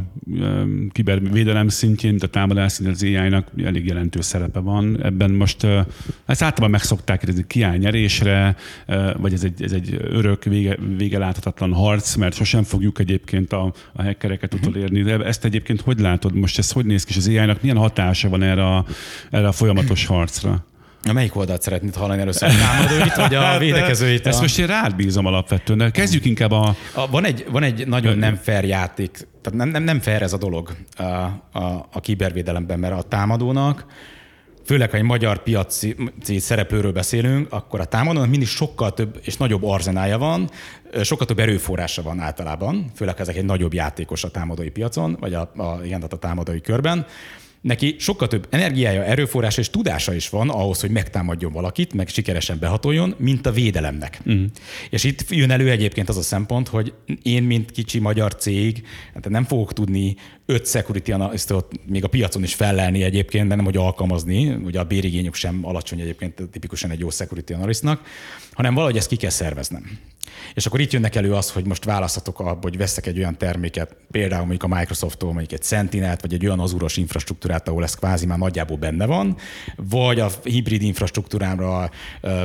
kibervédelem 0.91 1.67
szintjén, 1.67 2.11
mint 2.11 2.23
a 2.23 2.27
támadás 2.27 2.71
szintjén 2.71 2.95
az 2.95 3.21
AI-nak 3.21 3.47
elég 3.65 3.85
jelentős 3.85 4.24
szerepe 4.25 4.59
van. 4.59 5.03
Ebben 5.03 5.31
most 5.31 5.63
ezt 6.25 6.41
általában 6.41 6.69
meg 6.69 6.81
szokták 6.81 7.17
kérdezni, 7.17 7.43
ki 7.47 7.61
áll 7.61 7.75
nyerésre, 7.75 8.55
vagy 9.17 9.33
ez 9.33 9.43
egy, 9.43 9.63
ez 9.63 9.71
egy 9.71 9.97
örök, 10.01 10.43
vége, 10.43 10.77
vége 10.97 11.17
láthatatlan 11.17 11.73
harc, 11.73 12.15
mert 12.15 12.35
sosem 12.35 12.63
fogjuk 12.63 12.99
egyébként 12.99 13.53
a, 13.53 13.73
a 13.93 14.03
hackereket 14.03 14.53
uh-huh. 14.53 14.69
utolérni. 14.69 15.01
De 15.01 15.25
ezt 15.25 15.45
egyébként 15.45 15.81
hogy 15.81 15.99
látod? 15.99 16.35
Most 16.35 16.57
ez 16.57 16.71
hogy 16.71 16.85
néz 16.85 17.03
ki, 17.03 17.11
és 17.11 17.17
az 17.17 17.27
AI-nak 17.27 17.61
milyen 17.61 17.77
hatása 17.77 18.29
van 18.29 18.43
erre 18.43 18.65
a, 18.65 18.85
erre 19.31 19.47
a 19.47 19.51
folyamatos 19.51 20.05
harcra? 20.15 20.65
A 21.07 21.13
melyik 21.13 21.35
oldalt 21.35 21.61
szeretnéd 21.61 21.95
hallani 21.95 22.21
először? 22.21 22.49
A 22.49 22.51
támadóit, 22.51 23.15
vagy 23.15 23.35
a 23.35 23.57
védekezőit? 23.65 24.27
Ezt 24.27 24.39
a... 24.39 24.41
most 24.41 24.59
én 24.59 24.67
rád 24.67 24.95
bízom 24.95 25.25
alapvetően, 25.25 25.77
de 25.77 25.89
kezdjük 25.89 26.25
inkább 26.25 26.51
a... 26.51 26.75
a 26.93 27.07
van, 27.07 27.25
egy, 27.25 27.45
van 27.51 27.63
egy 27.63 27.87
nagyon 27.87 28.17
nem 28.17 28.35
fair 28.35 28.63
játék, 28.63 29.11
tehát 29.41 29.59
nem, 29.59 29.69
nem, 29.69 29.83
nem 29.83 29.99
fair 29.99 30.21
ez 30.21 30.33
a 30.33 30.37
dolog 30.37 30.75
a, 30.95 31.03
a, 31.03 31.87
a 31.91 31.99
kibervédelemben, 31.99 32.79
mert 32.79 32.93
a 32.93 33.01
támadónak 33.01 33.85
főleg 34.65 34.91
ha 34.91 34.97
egy 34.97 35.03
magyar 35.03 35.43
piaci 35.43 35.95
szereplőről 36.37 36.91
beszélünk, 36.91 37.47
akkor 37.51 37.79
a 37.79 37.85
támadónak 37.85 38.29
mindig 38.29 38.47
sokkal 38.47 38.93
több 38.93 39.19
és 39.23 39.37
nagyobb 39.37 39.63
arzenája 39.63 40.17
van, 40.17 40.49
sokkal 41.01 41.27
több 41.27 41.39
erőforrása 41.39 42.01
van 42.01 42.19
általában, 42.19 42.91
főleg 42.95 43.19
ezek 43.19 43.35
egy 43.35 43.45
nagyobb 43.45 43.73
játékos 43.73 44.23
a 44.23 44.31
támadói 44.31 44.69
piacon, 44.69 45.17
vagy 45.19 45.33
a, 45.33 45.51
a, 45.55 45.79
igen, 45.83 46.01
a 46.01 46.07
támadói 46.07 46.61
körben 46.61 47.05
neki 47.65 47.95
sokkal 47.99 48.27
több 48.27 48.47
energiája, 48.49 49.03
erőforrása 49.03 49.61
és 49.61 49.69
tudása 49.69 50.13
is 50.13 50.29
van 50.29 50.49
ahhoz, 50.49 50.81
hogy 50.81 50.89
megtámadjon 50.89 51.51
valakit, 51.51 51.93
meg 51.93 52.07
sikeresen 52.07 52.59
behatoljon, 52.59 53.15
mint 53.17 53.45
a 53.45 53.51
védelemnek. 53.51 54.19
Uh-huh. 54.25 54.43
És 54.89 55.03
itt 55.03 55.25
jön 55.29 55.51
elő 55.51 55.69
egyébként 55.69 56.09
az 56.09 56.17
a 56.17 56.21
szempont, 56.21 56.67
hogy 56.67 56.93
én, 57.21 57.43
mint 57.43 57.71
kicsi 57.71 57.99
magyar 57.99 58.35
cég, 58.35 58.83
hát 59.13 59.29
nem 59.29 59.43
fogok 59.43 59.73
tudni 59.73 60.15
öt 60.45 60.67
security 60.67 61.11
analistot 61.11 61.71
még 61.85 62.03
a 62.03 62.07
piacon 62.07 62.43
is 62.43 62.53
fellelni 62.53 63.03
egyébként, 63.03 63.47
de 63.47 63.55
nem, 63.55 63.65
hogy 63.65 63.77
alkalmazni, 63.77 64.49
ugye 64.49 64.79
a 64.79 64.83
bérigényük 64.83 65.35
sem 65.35 65.59
alacsony 65.61 65.99
egyébként 65.99 66.41
tipikusan 66.51 66.91
egy 66.91 66.99
jó 66.99 67.09
security 67.09 67.51
analystnak, 67.51 68.01
hanem 68.53 68.73
valahogy 68.73 68.97
ezt 68.97 69.07
ki 69.07 69.15
kell 69.15 69.29
szerveznem. 69.29 69.99
És 70.53 70.65
akkor 70.65 70.79
itt 70.79 70.91
jönnek 70.91 71.15
elő 71.15 71.33
az, 71.33 71.51
hogy 71.51 71.65
most 71.65 71.85
választhatok 71.85 72.39
abból, 72.39 72.59
hogy 72.61 72.77
veszek 72.77 73.05
egy 73.05 73.17
olyan 73.17 73.37
terméket, 73.37 73.95
például 74.11 74.45
mondjuk 74.45 74.63
a 74.63 74.75
Microsofttól 74.75 75.33
mondjuk 75.33 75.59
egy 75.59 75.63
Sentinelt, 75.65 76.21
vagy 76.21 76.33
egy 76.33 76.45
olyan 76.45 76.59
azuros 76.59 76.97
infrastruktúrát, 76.97 77.67
ahol 77.67 77.83
ez 77.83 77.95
kvázi 77.95 78.25
már 78.25 78.37
nagyjából 78.37 78.77
benne 78.77 79.05
van, 79.05 79.37
vagy 79.75 80.19
a 80.19 80.29
hibrid 80.43 80.81
infrastruktúrámra 80.81 81.89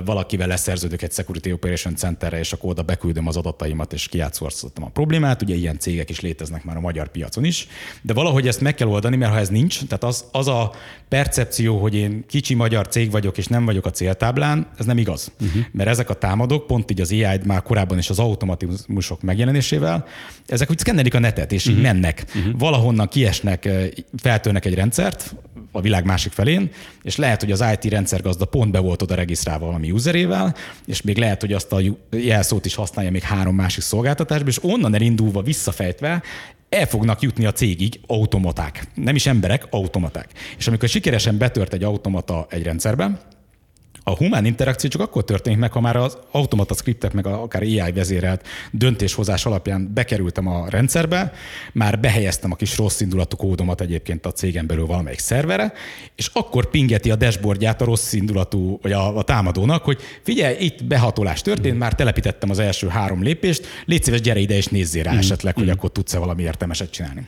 valakivel 0.04 0.46
leszerződök 0.46 1.02
egy 1.02 1.12
Security 1.12 1.52
Operation 1.52 1.96
Centerre, 1.96 2.38
és 2.38 2.52
akkor 2.52 2.70
oda 2.70 2.82
beküldöm 2.82 3.26
az 3.26 3.36
adataimat, 3.36 3.92
és 3.92 4.08
kiátszorszottam 4.08 4.84
a 4.84 4.88
problémát. 4.88 5.42
Ugye 5.42 5.54
ilyen 5.54 5.78
cégek 5.78 6.10
is 6.10 6.20
léteznek 6.20 6.64
már 6.64 6.76
a 6.76 6.80
magyar 6.80 7.08
piacon 7.08 7.44
is, 7.44 7.68
de 8.02 8.12
valahogy 8.12 8.48
ezt 8.48 8.60
meg 8.60 8.74
kell 8.74 8.88
oldani, 8.88 9.16
mert 9.16 9.32
ha 9.32 9.38
ez 9.38 9.48
nincs, 9.48 9.84
tehát 9.84 10.04
az, 10.04 10.24
az 10.32 10.48
a 10.48 10.72
percepció, 11.08 11.78
hogy 11.78 11.94
én 11.94 12.24
kicsi 12.26 12.54
magyar 12.54 12.88
cég 12.88 13.10
vagyok, 13.10 13.38
és 13.38 13.46
nem 13.46 13.64
vagyok 13.64 13.86
a 13.86 13.90
céltáblán, 13.90 14.70
ez 14.78 14.84
nem 14.84 14.98
igaz. 14.98 15.32
Uh-huh. 15.40 15.62
Mert 15.72 15.88
ezek 15.88 16.10
a 16.10 16.14
támadók, 16.14 16.66
pont 16.66 16.90
így 16.90 17.00
az 17.00 17.12
AI 17.12 17.40
már 17.44 17.62
korábban 17.70 17.98
is 17.98 18.10
az 18.10 18.18
automatizmusok 18.18 19.22
megjelenésével, 19.22 20.06
ezek 20.46 20.70
úgy 20.70 20.78
szkennelik 20.78 21.14
a 21.14 21.18
netet, 21.18 21.52
és 21.52 21.66
uh-huh. 21.66 21.78
így 21.78 21.82
mennek. 21.86 22.24
Uh-huh. 22.34 22.58
Valahonnan 22.58 23.08
kiesnek, 23.08 23.68
feltörnek 24.16 24.64
egy 24.64 24.74
rendszert, 24.74 25.34
a 25.72 25.80
világ 25.80 26.04
másik 26.04 26.32
felén, 26.32 26.70
és 27.02 27.16
lehet, 27.16 27.40
hogy 27.40 27.52
az 27.52 27.64
IT 27.72 27.90
rendszergazda 27.90 28.44
pont 28.44 28.70
be 28.70 28.78
volt 28.78 29.02
oda 29.02 29.14
regisztrálva 29.14 29.66
valami 29.66 29.90
userével, 29.90 30.54
és 30.86 31.02
még 31.02 31.16
lehet, 31.16 31.40
hogy 31.40 31.52
azt 31.52 31.72
a 31.72 31.80
jelszót 32.10 32.64
is 32.64 32.74
használja 32.74 33.10
még 33.10 33.22
három 33.22 33.54
másik 33.54 33.82
szolgáltatásban, 33.82 34.48
és 34.48 34.64
onnan 34.64 34.94
elindulva 34.94 35.42
visszafejtve 35.42 36.22
el 36.68 36.86
fognak 36.86 37.20
jutni 37.20 37.44
a 37.46 37.52
cégig 37.52 38.00
automaták. 38.06 38.86
Nem 38.94 39.14
is 39.14 39.26
emberek, 39.26 39.66
automaták. 39.70 40.28
És 40.58 40.66
amikor 40.66 40.88
sikeresen 40.88 41.38
betört 41.38 41.72
egy 41.72 41.82
automata 41.82 42.46
egy 42.50 42.62
rendszerbe, 42.62 43.20
a 44.10 44.16
humán 44.16 44.44
interakció 44.44 44.90
csak 44.90 45.00
akkor 45.00 45.24
történik 45.24 45.58
meg, 45.58 45.72
ha 45.72 45.80
már 45.80 45.96
az 45.96 46.18
automata 46.30 46.74
scriptek, 46.74 47.12
meg 47.12 47.26
akár 47.26 47.62
AI 47.62 47.92
vezérelt 47.94 48.46
döntéshozás 48.70 49.46
alapján 49.46 49.90
bekerültem 49.94 50.46
a 50.46 50.68
rendszerbe, 50.68 51.32
már 51.72 52.00
behelyeztem 52.00 52.52
a 52.52 52.56
kis 52.56 52.76
rossz 52.76 53.00
indulatú 53.00 53.36
kódomat 53.36 53.80
egyébként 53.80 54.26
a 54.26 54.32
cégen 54.32 54.66
belül 54.66 54.86
valamelyik 54.86 55.18
szervere, 55.18 55.72
és 56.14 56.30
akkor 56.32 56.70
pingeti 56.70 57.10
a 57.10 57.16
dashboardját 57.16 57.80
a 57.80 57.84
rossz 57.84 58.12
indulatú, 58.12 58.78
vagy 58.82 58.92
a, 58.92 59.16
a 59.16 59.22
támadónak, 59.22 59.84
hogy 59.84 60.00
figyelj, 60.22 60.56
itt 60.64 60.84
behatolás 60.84 61.42
történt, 61.42 61.78
már 61.78 61.94
telepítettem 61.94 62.50
az 62.50 62.58
első 62.58 62.88
három 62.88 63.22
lépést, 63.22 63.66
légy 63.84 64.02
szíves, 64.02 64.20
gyere 64.20 64.40
ide 64.40 64.56
és 64.56 64.66
nézzél 64.66 65.02
rá 65.02 65.12
mm. 65.12 65.18
esetleg, 65.18 65.54
hogy 65.54 65.66
mm. 65.66 65.70
akkor 65.70 65.92
tudsz-e 65.92 66.18
valami 66.18 66.42
értelmeset 66.42 66.90
csinálni. 66.90 67.26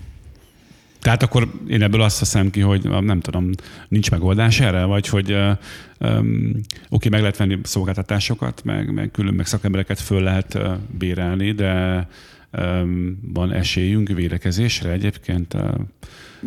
Tehát 1.03 1.23
akkor 1.23 1.51
én 1.69 1.83
ebből 1.83 2.03
azt 2.03 2.19
veszem 2.19 2.51
ki, 2.51 2.61
hogy 2.61 2.89
nem 3.01 3.21
tudom, 3.21 3.51
nincs 3.89 4.11
megoldás 4.11 4.61
erre, 4.61 4.85
vagy 4.85 5.09
hogy 5.09 5.33
um, 5.33 5.57
oké, 5.99 6.61
okay, 6.89 7.11
meg 7.11 7.21
lehet 7.21 7.37
venni 7.37 7.59
szolgáltatásokat, 7.63 8.65
meg, 8.65 8.93
meg 8.93 9.11
külön 9.11 9.35
meg 9.35 9.47
szakembereket 9.47 10.01
föl 10.01 10.23
lehet 10.23 10.55
uh, 10.55 10.73
bérelni, 10.99 11.53
de 11.53 12.07
um, 12.53 13.19
van 13.33 13.53
esélyünk 13.53 14.09
védekezésre 14.09 14.91
egyébként 14.91 15.55
uh, 15.55 15.63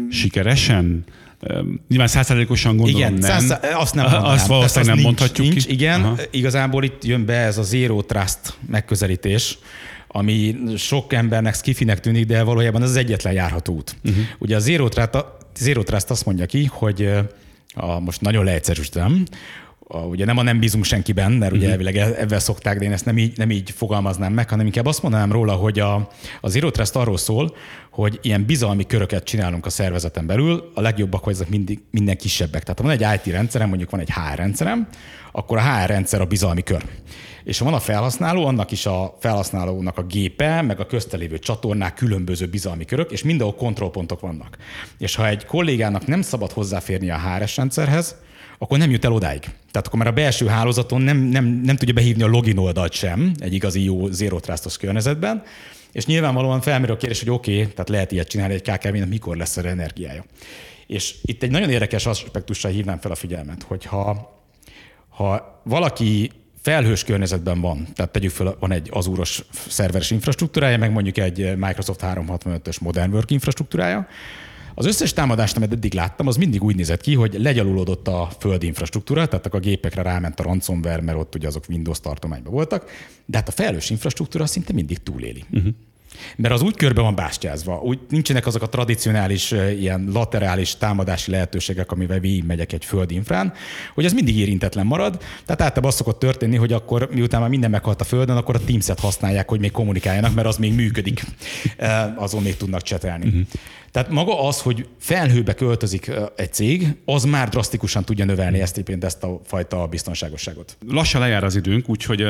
sikeresen? 0.09 1.03
Um, 1.39 1.79
nyilván 1.87 2.07
százszerzékosan 2.07 2.77
gondolom 2.77 2.99
igen, 2.99 3.13
nem. 3.13 3.21
Száz, 3.21 3.59
azt 3.73 3.95
nem 3.95 4.03
mondanám. 4.03 4.31
Azt 4.31 4.47
valószínűleg 4.47 4.85
nem 4.85 4.95
nincs, 4.95 5.05
mondhatjuk 5.07 5.47
nincs, 5.47 5.65
ki. 5.65 5.73
Igen, 5.73 6.01
Aha. 6.01 6.15
igazából 6.31 6.83
itt 6.83 7.03
jön 7.03 7.25
be 7.25 7.33
ez 7.33 7.57
a 7.57 7.63
zero 7.63 8.01
trust 8.01 8.57
megközelítés, 8.67 9.57
ami 10.07 10.55
sok 10.77 11.13
embernek 11.13 11.55
skifinek 11.55 11.99
tűnik, 11.99 12.25
de 12.25 12.43
valójában 12.43 12.81
ez 12.81 12.89
az 12.89 12.95
egyetlen 12.95 13.33
járható 13.33 13.73
út. 13.73 13.95
Uh-huh. 14.03 14.23
Ugye 14.39 14.55
a 14.55 14.59
Zero 14.59 14.89
Trust, 14.89 15.25
Zero 15.57 15.83
Trust 15.83 16.09
azt 16.09 16.25
mondja 16.25 16.45
ki, 16.45 16.65
hogy 16.71 17.09
a, 17.73 17.99
most 17.99 18.21
nagyon 18.21 18.43
leegyszerűsítem, 18.43 19.25
a, 19.87 19.97
ugye 19.97 20.25
nem 20.25 20.37
a 20.37 20.43
nem 20.43 20.59
bízunk 20.59 20.83
senkiben, 20.83 21.31
mert 21.31 21.51
ugye 21.51 21.67
uh-huh. 21.67 21.71
elvileg 21.71 21.95
e, 21.97 22.21
ebben 22.21 22.39
szokták, 22.39 22.77
de 22.77 22.85
én 22.85 22.91
ezt 22.91 23.05
nem 23.05 23.17
így, 23.17 23.37
nem 23.37 23.51
így 23.51 23.71
fogalmaznám 23.71 24.33
meg, 24.33 24.49
hanem 24.49 24.65
inkább 24.65 24.85
azt 24.85 25.01
mondanám 25.01 25.31
róla, 25.31 25.53
hogy 25.53 25.79
a, 25.79 26.09
a 26.41 26.49
Zero 26.49 26.71
Trust 26.71 26.95
arról 26.95 27.17
szól, 27.17 27.55
hogy 27.91 28.19
ilyen 28.21 28.45
bizalmi 28.45 28.85
köröket 28.85 29.23
csinálunk 29.23 29.65
a 29.65 29.69
szervezeten 29.69 30.25
belül, 30.25 30.71
a 30.73 30.81
legjobbak, 30.81 31.23
hogy 31.23 31.33
ezek 31.33 31.49
mindig, 31.49 31.79
minden 31.91 32.17
kisebbek. 32.17 32.63
Tehát 32.63 32.79
ha 32.79 32.85
van 32.85 32.97
egy 32.97 33.25
IT 33.25 33.33
rendszerem, 33.33 33.67
mondjuk 33.67 33.89
van 33.89 33.99
egy 33.99 34.11
HR 34.11 34.35
rendszerem, 34.35 34.87
akkor 35.31 35.57
a 35.57 35.61
HR 35.61 35.87
rendszer 35.87 36.21
a 36.21 36.25
bizalmi 36.25 36.63
kör 36.63 36.83
és 37.45 37.59
van 37.59 37.73
a 37.73 37.79
felhasználó, 37.79 38.45
annak 38.45 38.71
is 38.71 38.85
a 38.85 39.17
felhasználónak 39.19 39.97
a 39.97 40.03
gépe, 40.03 40.61
meg 40.61 40.79
a 40.79 40.85
köztelévő 40.85 41.39
csatornák 41.39 41.93
különböző 41.93 42.45
bizalmi 42.45 42.85
körök, 42.85 43.11
és 43.11 43.23
mindenhol 43.23 43.55
kontrollpontok 43.55 44.19
vannak. 44.19 44.57
És 44.97 45.15
ha 45.15 45.27
egy 45.27 45.45
kollégának 45.45 46.07
nem 46.07 46.21
szabad 46.21 46.51
hozzáférni 46.51 47.09
a 47.09 47.19
HRS 47.19 47.57
rendszerhez, 47.57 48.15
akkor 48.57 48.77
nem 48.77 48.91
jut 48.91 49.05
el 49.05 49.11
odáig. 49.11 49.41
Tehát 49.41 49.87
akkor 49.87 49.99
már 49.99 50.07
a 50.07 50.11
belső 50.11 50.45
hálózaton 50.45 51.01
nem, 51.01 51.17
nem, 51.17 51.45
nem 51.45 51.75
tudja 51.75 51.93
behívni 51.93 52.23
a 52.23 52.27
login 52.27 52.57
oldalt 52.57 52.93
sem 52.93 53.31
egy 53.39 53.53
igazi 53.53 53.83
jó 53.83 54.07
zero 54.11 54.39
trustos 54.39 54.77
környezetben, 54.77 55.43
és 55.91 56.05
nyilvánvalóan 56.05 56.61
felmerül 56.61 56.95
a 56.95 56.97
kérdés, 56.97 57.19
hogy 57.19 57.29
oké, 57.29 57.59
okay, 57.59 57.73
tehát 57.73 57.89
lehet 57.89 58.11
ilyet 58.11 58.27
csinálni 58.27 58.53
egy 58.53 58.61
KKV-nek, 58.61 59.07
mikor 59.07 59.37
lesz 59.37 59.57
erre 59.57 59.69
energiája. 59.69 60.25
És 60.87 61.15
itt 61.21 61.43
egy 61.43 61.51
nagyon 61.51 61.69
érdekes 61.69 62.05
aspektussal 62.05 62.71
hívnám 62.71 62.99
fel 62.99 63.11
a 63.11 63.15
figyelmet, 63.15 63.63
hogy 63.63 63.85
ha, 63.85 64.31
ha 65.09 65.61
valaki 65.63 66.31
felhős 66.65 67.03
környezetben 67.03 67.61
van, 67.61 67.87
tehát 67.95 68.11
tegyük 68.11 68.31
fel, 68.31 68.55
van 68.59 68.71
egy 68.71 68.89
azúros 68.91 69.43
szerveres 69.51 70.11
infrastruktúrája, 70.11 70.77
meg 70.77 70.91
mondjuk 70.91 71.17
egy 71.17 71.57
Microsoft 71.57 71.99
365-ös 72.03 72.81
Modern 72.81 73.11
Work 73.11 73.31
infrastruktúrája, 73.31 74.07
az 74.75 74.85
összes 74.85 75.13
támadást, 75.13 75.57
amit 75.57 75.71
eddig 75.71 75.93
láttam, 75.93 76.27
az 76.27 76.35
mindig 76.35 76.63
úgy 76.63 76.75
nézett 76.75 77.01
ki, 77.01 77.13
hogy 77.13 77.33
legyalulodott 77.39 78.07
a 78.07 78.29
földi 78.39 78.65
infrastruktúra, 78.65 79.25
tehát 79.25 79.45
a 79.45 79.59
gépekre 79.59 80.01
ráment 80.01 80.39
a 80.39 80.43
ransomware, 80.43 81.01
mert 81.01 81.17
ott 81.17 81.35
ugye 81.35 81.47
azok 81.47 81.63
Windows 81.69 81.99
tartományban 81.99 82.53
voltak, 82.53 82.89
de 83.25 83.37
hát 83.37 83.47
a 83.47 83.51
felhős 83.51 83.89
infrastruktúra 83.89 84.45
szinte 84.45 84.73
mindig 84.73 84.97
túléli. 84.97 85.43
Uh-huh. 85.51 85.73
Mert 86.35 86.53
az 86.53 86.61
úgy 86.61 86.75
körbe 86.75 87.01
van 87.01 87.15
bástyázva, 87.15 87.79
úgy 87.79 87.99
nincsenek 88.09 88.45
azok 88.45 88.61
a 88.61 88.69
tradicionális 88.69 89.51
ilyen 89.51 90.09
laterális 90.13 90.77
támadási 90.77 91.31
lehetőségek, 91.31 91.91
amivel 91.91 92.19
megyek 92.45 92.73
egy 92.73 92.85
földinfrán, 92.85 93.53
hogy 93.93 94.05
ez 94.05 94.13
mindig 94.13 94.37
érintetlen 94.37 94.85
marad. 94.85 95.17
Tehát 95.17 95.61
általában 95.61 95.89
az 95.89 95.95
szokott 95.95 96.19
történni, 96.19 96.55
hogy 96.55 96.73
akkor 96.73 97.09
miután 97.11 97.41
már 97.41 97.49
minden 97.49 97.69
meghalt 97.69 98.01
a 98.01 98.03
földön, 98.03 98.37
akkor 98.37 98.55
a 98.55 98.63
Teams-et 98.65 98.99
használják, 98.99 99.49
hogy 99.49 99.59
még 99.59 99.71
kommunikáljanak, 99.71 100.33
mert 100.33 100.47
az 100.47 100.57
még 100.57 100.73
működik. 100.73 101.25
Azon 102.15 102.41
még 102.41 102.57
tudnak 102.57 102.81
csetelni. 102.81 103.25
Uh-huh. 103.25 103.41
Tehát 103.91 104.09
maga 104.09 104.47
az, 104.47 104.61
hogy 104.61 104.87
felhőbe 104.99 105.53
költözik 105.53 106.11
egy 106.35 106.53
cég, 106.53 106.95
az 107.05 107.23
már 107.23 107.49
drasztikusan 107.49 108.03
tudja 108.03 108.25
növelni 108.25 108.59
ezt, 108.61 108.83
ezt 108.99 109.23
a 109.23 109.41
fajta 109.45 109.87
biztonságosságot. 109.87 110.77
Lassan 110.87 111.21
lejár 111.21 111.43
az 111.43 111.55
időnk, 111.55 111.89
úgyhogy 111.89 112.25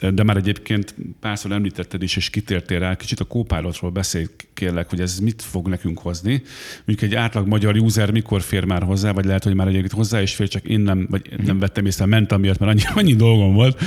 de 0.00 0.22
már 0.22 0.36
egyébként 0.36 0.94
párszor 1.20 1.52
említetted 1.52 2.02
is, 2.02 2.16
és 2.16 2.30
kitértél 2.30 2.78
rá, 2.78 2.96
kicsit 2.96 3.20
a 3.20 3.24
Copilotról 3.24 3.90
beszélj 3.90 4.26
kérlek, 4.54 4.90
hogy 4.90 5.00
ez 5.00 5.18
mit 5.18 5.42
fog 5.42 5.68
nekünk 5.68 5.98
hozni. 5.98 6.42
Mondjuk 6.84 7.10
egy 7.10 7.16
átlag 7.16 7.46
magyar 7.46 7.76
user 7.76 8.10
mikor 8.10 8.42
fér 8.42 8.64
már 8.64 8.82
hozzá, 8.82 9.12
vagy 9.12 9.24
lehet, 9.24 9.44
hogy 9.44 9.54
már 9.54 9.66
egyébként 9.66 9.92
hozzá 9.92 10.22
is 10.22 10.34
fér, 10.34 10.48
csak 10.48 10.64
én 10.64 10.80
nem, 10.80 11.06
vagy 11.10 11.30
nem 11.44 11.58
vettem 11.58 11.86
észre, 11.86 12.06
mentem 12.06 12.40
miatt, 12.40 12.58
mert 12.58 12.72
annyi, 12.72 12.82
annyi 13.00 13.14
dolgom 13.14 13.54
volt. 13.54 13.80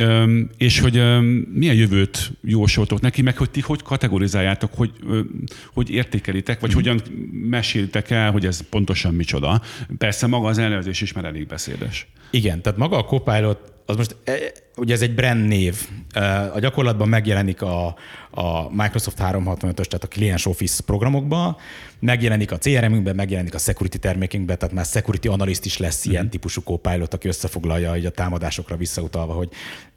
Üm, 0.00 0.50
és 0.56 0.80
hogy 0.80 0.96
üm, 0.96 1.24
milyen 1.54 1.74
jövőt 1.74 2.32
jósoltok 2.42 3.00
neki, 3.00 3.22
meg 3.22 3.36
hogy 3.36 3.50
ti 3.50 3.60
hogy 3.60 3.82
kategorizáljátok, 3.82 4.74
hogy, 4.74 4.90
üm, 5.10 5.44
hogy 5.72 5.90
értékelitek, 5.90 6.60
vagy 6.60 6.70
mm. 6.70 6.74
hogyan 6.74 7.02
meséltek 7.30 8.10
el, 8.10 8.30
hogy 8.30 8.46
ez 8.46 8.60
pontosan 8.68 9.14
micsoda. 9.14 9.62
Persze 9.98 10.26
maga 10.26 10.48
az 10.48 10.58
elnevezés 10.58 11.00
is 11.00 11.12
már 11.12 11.24
elég 11.24 11.46
beszédes. 11.46 12.06
Igen, 12.34 12.62
tehát 12.62 12.78
maga 12.78 12.96
a 12.96 13.04
Copilot 13.04 13.72
az 13.86 13.96
most, 13.96 14.16
e, 14.24 14.32
ugye 14.76 14.94
ez 14.94 15.02
egy 15.02 15.14
brand 15.14 15.46
név. 15.46 15.88
E, 16.12 16.52
a 16.52 16.58
gyakorlatban 16.58 17.08
megjelenik 17.08 17.62
a, 17.62 17.86
a 18.30 18.70
Microsoft 18.70 19.18
365-ös, 19.20 19.84
tehát 19.84 20.04
a 20.04 20.06
Client 20.08 20.46
Office 20.46 20.82
programokban, 20.86 21.56
megjelenik 21.98 22.52
a 22.52 22.58
CRM-ünkben, 22.58 23.14
megjelenik 23.14 23.54
a 23.54 23.58
security 23.58 23.96
termékünkben, 23.96 24.58
tehát 24.58 24.74
már 24.74 24.84
security 24.84 25.26
analyst 25.28 25.64
is 25.64 25.78
lesz 25.78 26.04
ilyen 26.04 26.30
típusú 26.30 26.60
copilot, 26.60 27.14
aki 27.14 27.28
összefoglalja 27.28 27.96
így 27.96 28.06
a 28.06 28.10
támadásokra 28.10 28.76
visszautalva, 28.76 29.32
hogy 29.32 29.48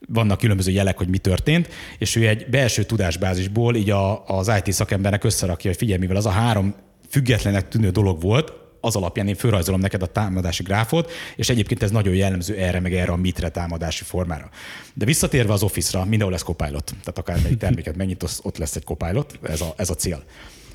vannak 0.08 0.38
különböző 0.38 0.72
jelek, 0.72 0.98
hogy 0.98 1.10
mi 1.10 1.18
történt, 1.18 1.70
és 1.98 2.16
ő 2.16 2.28
egy 2.28 2.50
belső 2.50 2.84
tudásbázisból 2.84 3.76
így 3.76 3.90
a, 3.90 4.26
az 4.26 4.52
IT 4.64 4.74
szakembernek 4.74 5.24
összerakja, 5.24 5.70
hogy 5.70 5.80
figyelj, 5.80 6.00
mivel 6.00 6.16
az 6.16 6.26
a 6.26 6.30
három 6.30 6.76
függetlenek 7.10 7.68
tűnő 7.68 7.90
dolog 7.90 8.22
volt, 8.22 8.67
az 8.82 8.96
alapján 8.96 9.28
én 9.28 9.36
fölrajzolom 9.36 9.80
neked 9.80 10.02
a 10.02 10.06
támadási 10.06 10.64
gráfot, 10.64 11.12
és 11.36 11.50
egyébként 11.50 11.84
ez 11.84 11.92
nagyon 11.92 12.14
jellemző 12.14 12.56
erre, 12.56 12.80
meg 12.80 12.94
erre 12.94 13.12
a 13.12 13.16
mitre 13.16 13.50
támadási 13.50 14.04
formára. 14.04 14.50
De 14.94 15.06
visszatérve 15.06 15.54
az 15.54 15.64
Office-ra, 15.64 16.06
mindenhol 16.06 16.32
lesz 16.32 16.44
Copilot. 16.44 16.86
Tehát 16.86 17.18
akár 17.18 17.40
terméket 17.60 17.96
megnyit, 17.96 18.26
ott 18.42 18.58
lesz 18.58 18.76
egy 18.76 18.84
Copilot, 18.84 19.40
ez 19.44 19.62
a, 19.62 19.74
ez 19.78 19.90
a 19.90 19.96
cél. 19.96 20.24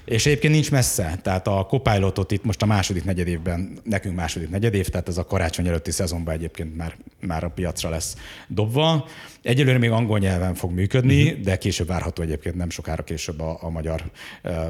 És 0.04 0.26
egyébként 0.26 0.52
nincs 0.52 0.70
messze, 0.70 1.18
tehát 1.22 1.46
a 1.46 1.66
Copilotot 1.68 2.30
itt 2.30 2.44
most 2.44 2.62
a 2.62 2.66
második 2.66 3.04
negyedévben, 3.04 3.78
nekünk 3.84 4.16
második 4.16 4.50
negyedév, 4.50 4.88
tehát 4.88 5.08
ez 5.08 5.18
a 5.18 5.24
karácsony 5.24 5.66
előtti 5.66 5.90
szezonban 5.90 6.34
egyébként 6.34 6.76
már, 6.76 6.96
már 7.20 7.44
a 7.44 7.48
piacra 7.48 7.88
lesz 7.88 8.16
dobva. 8.48 9.06
Egyelőre 9.42 9.78
még 9.78 9.90
angol 9.90 10.18
nyelven 10.18 10.54
fog 10.54 10.72
működni, 10.72 11.22
uh-huh. 11.22 11.40
de 11.40 11.58
később 11.58 11.86
várható 11.86 12.22
egyébként 12.22 12.54
nem 12.54 12.70
sokára 12.70 13.02
később 13.02 13.40
a, 13.40 13.58
a 13.60 13.70
magyar 13.70 14.10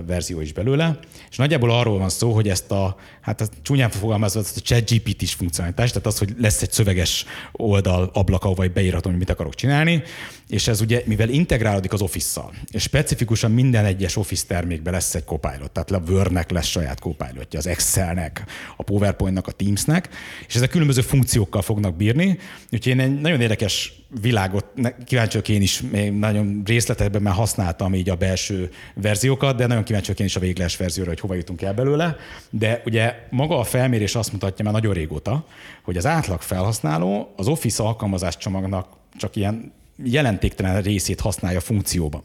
verzió 0.07 0.41
is 0.41 0.53
belőle. 0.53 0.99
És 1.31 1.37
nagyjából 1.37 1.71
arról 1.71 1.99
van 1.99 2.09
szó, 2.09 2.33
hogy 2.33 2.49
ezt 2.49 2.71
a, 2.71 2.97
hát 3.21 3.41
a 3.41 3.47
csúnyán 3.63 3.91
fogalmazva, 3.91 4.41
ezt 4.41 4.57
a 4.57 4.61
chat 4.61 4.91
GPT 4.91 5.23
is 5.23 5.35
funkcionalitás, 5.35 5.89
tehát 5.89 6.07
az, 6.07 6.19
hogy 6.19 6.35
lesz 6.39 6.63
egy 6.63 6.73
szöveges 6.73 7.25
oldal 7.53 8.11
ablak, 8.13 8.45
ahol 8.45 8.69
beírhatom, 8.69 9.11
hogy 9.11 9.21
mit 9.21 9.31
akarok 9.31 9.55
csinálni, 9.55 10.03
és 10.49 10.69
ez 10.69 10.81
ugye, 10.81 11.03
mivel 11.05 11.29
integrálódik 11.29 11.93
az 11.93 12.03
Office-szal, 12.03 12.53
és 12.71 12.83
specifikusan 12.83 13.51
minden 13.51 13.85
egyes 13.85 14.17
Office 14.17 14.45
termékbe 14.47 14.91
lesz 14.91 15.15
egy 15.15 15.25
Copilot, 15.25 15.71
tehát 15.71 15.91
a 15.91 16.03
Word-nek 16.09 16.51
lesz 16.51 16.67
saját 16.67 16.99
Copilotja, 16.99 17.59
az 17.59 17.67
Excel-nek, 17.67 18.45
a 18.77 18.83
PowerPoint-nak, 18.83 19.47
a 19.47 19.53
Teams-nek, 19.53 20.09
és 20.47 20.55
ezek 20.55 20.71
különböző 20.71 21.01
funkciókkal 21.01 21.63
fognak 21.63 21.97
bírni, 21.97 22.39
úgyhogy 22.71 22.93
én 22.93 23.01
egy 23.01 23.21
nagyon 23.21 23.41
érdekes 23.41 24.02
világot, 24.21 24.67
kíváncsi 25.05 25.53
én 25.53 25.63
is, 25.63 25.81
még 25.81 26.13
nagyon 26.13 26.63
részletekben 26.65 27.23
már 27.23 27.35
használtam 27.35 27.95
így 27.95 28.11
a 28.11 28.15
belső 28.15 28.71
verziókat, 28.95 29.57
de 29.57 29.67
nagyon 29.67 29.83
kíváncsi 29.83 30.13
én 30.17 30.27
is 30.27 30.37
a 30.37 30.41
végleges 30.41 30.77
verzióra, 30.77 31.11
hogy 31.11 31.21
hova 31.21 31.35
jutunk 31.35 31.63
el 31.63 31.75
belőle. 31.75 32.17
De 32.51 32.83
ugye 32.85 33.15
maga 33.31 33.59
a 33.59 33.65
felmérés 33.65 34.15
azt 34.15 34.33
mutatja 34.33 34.65
már 34.65 34.75
nagyon 34.75 34.93
régóta, 34.93 35.47
hogy 35.83 35.97
az 35.97 36.07
átlag 36.07 36.41
felhasználó 36.41 37.33
az 37.37 37.49
Office 37.49 37.83
alkalmazás 37.83 38.37
csomagnak 38.37 38.87
csak 39.17 39.37
ilyen 39.37 39.73
jelentéktelen 40.05 40.83
részét 40.83 41.21
használja 41.21 41.61
funkcióban. 41.61 42.23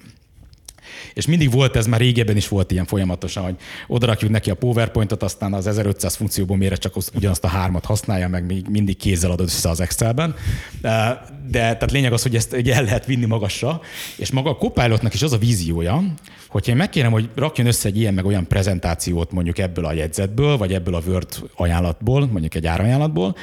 És 1.14 1.26
mindig 1.26 1.52
volt 1.52 1.76
ez, 1.76 1.88
már 1.88 2.00
régebben 2.00 2.38
is 2.38 2.48
volt 2.48 2.72
ilyen 2.72 2.86
folyamatosan, 2.86 3.44
hogy 3.44 3.56
odarakjuk 3.88 4.32
neki 4.32 4.50
a 4.50 4.56
PowerPointot, 4.56 5.24
aztán 5.24 5.54
az 5.54 5.68
1500 5.68 6.16
funkcióból 6.16 6.58
mire 6.58 6.76
csak 6.76 6.96
ugyanazt 7.16 7.44
a 7.44 7.48
hármat 7.48 7.86
használja, 7.86 8.28
meg 8.28 8.46
még 8.46 8.66
mindig 8.70 8.98
kézzel 8.98 9.32
adod 9.32 9.48
össze 9.48 9.70
az 9.70 9.80
Excelben. 9.80 10.36
De 10.82 11.28
tehát 11.52 11.92
lényeg 11.92 12.14
az, 12.14 12.22
hogy 12.22 12.36
ezt 12.36 12.54
el 12.54 12.84
lehet 12.84 13.06
vinni 13.06 13.26
magasra, 13.26 13.82
és 14.18 14.32
maga 14.32 14.50
a 14.50 14.56
Copilotnak 14.56 15.14
is 15.14 15.22
az 15.22 15.34
a 15.34 15.38
víziója, 15.38 16.04
hogyha 16.48 16.72
én 16.72 16.78
megkérem, 16.78 17.12
hogy 17.12 17.30
rakjon 17.36 17.68
össze 17.68 17.88
egy 17.88 17.98
ilyen 17.98 18.14
meg 18.14 18.26
olyan 18.26 18.48
prezentációt 18.48 19.32
mondjuk 19.32 19.58
ebből 19.58 19.86
a 19.86 19.94
jegyzetből, 19.94 20.58
vagy 20.58 20.74
ebből 20.74 20.96
a 20.96 21.02
Word 21.08 21.28
ajánlatból, 21.56 22.28
mondjuk 22.28 22.56
egy 22.56 22.66
árajánlatból, 22.66 23.36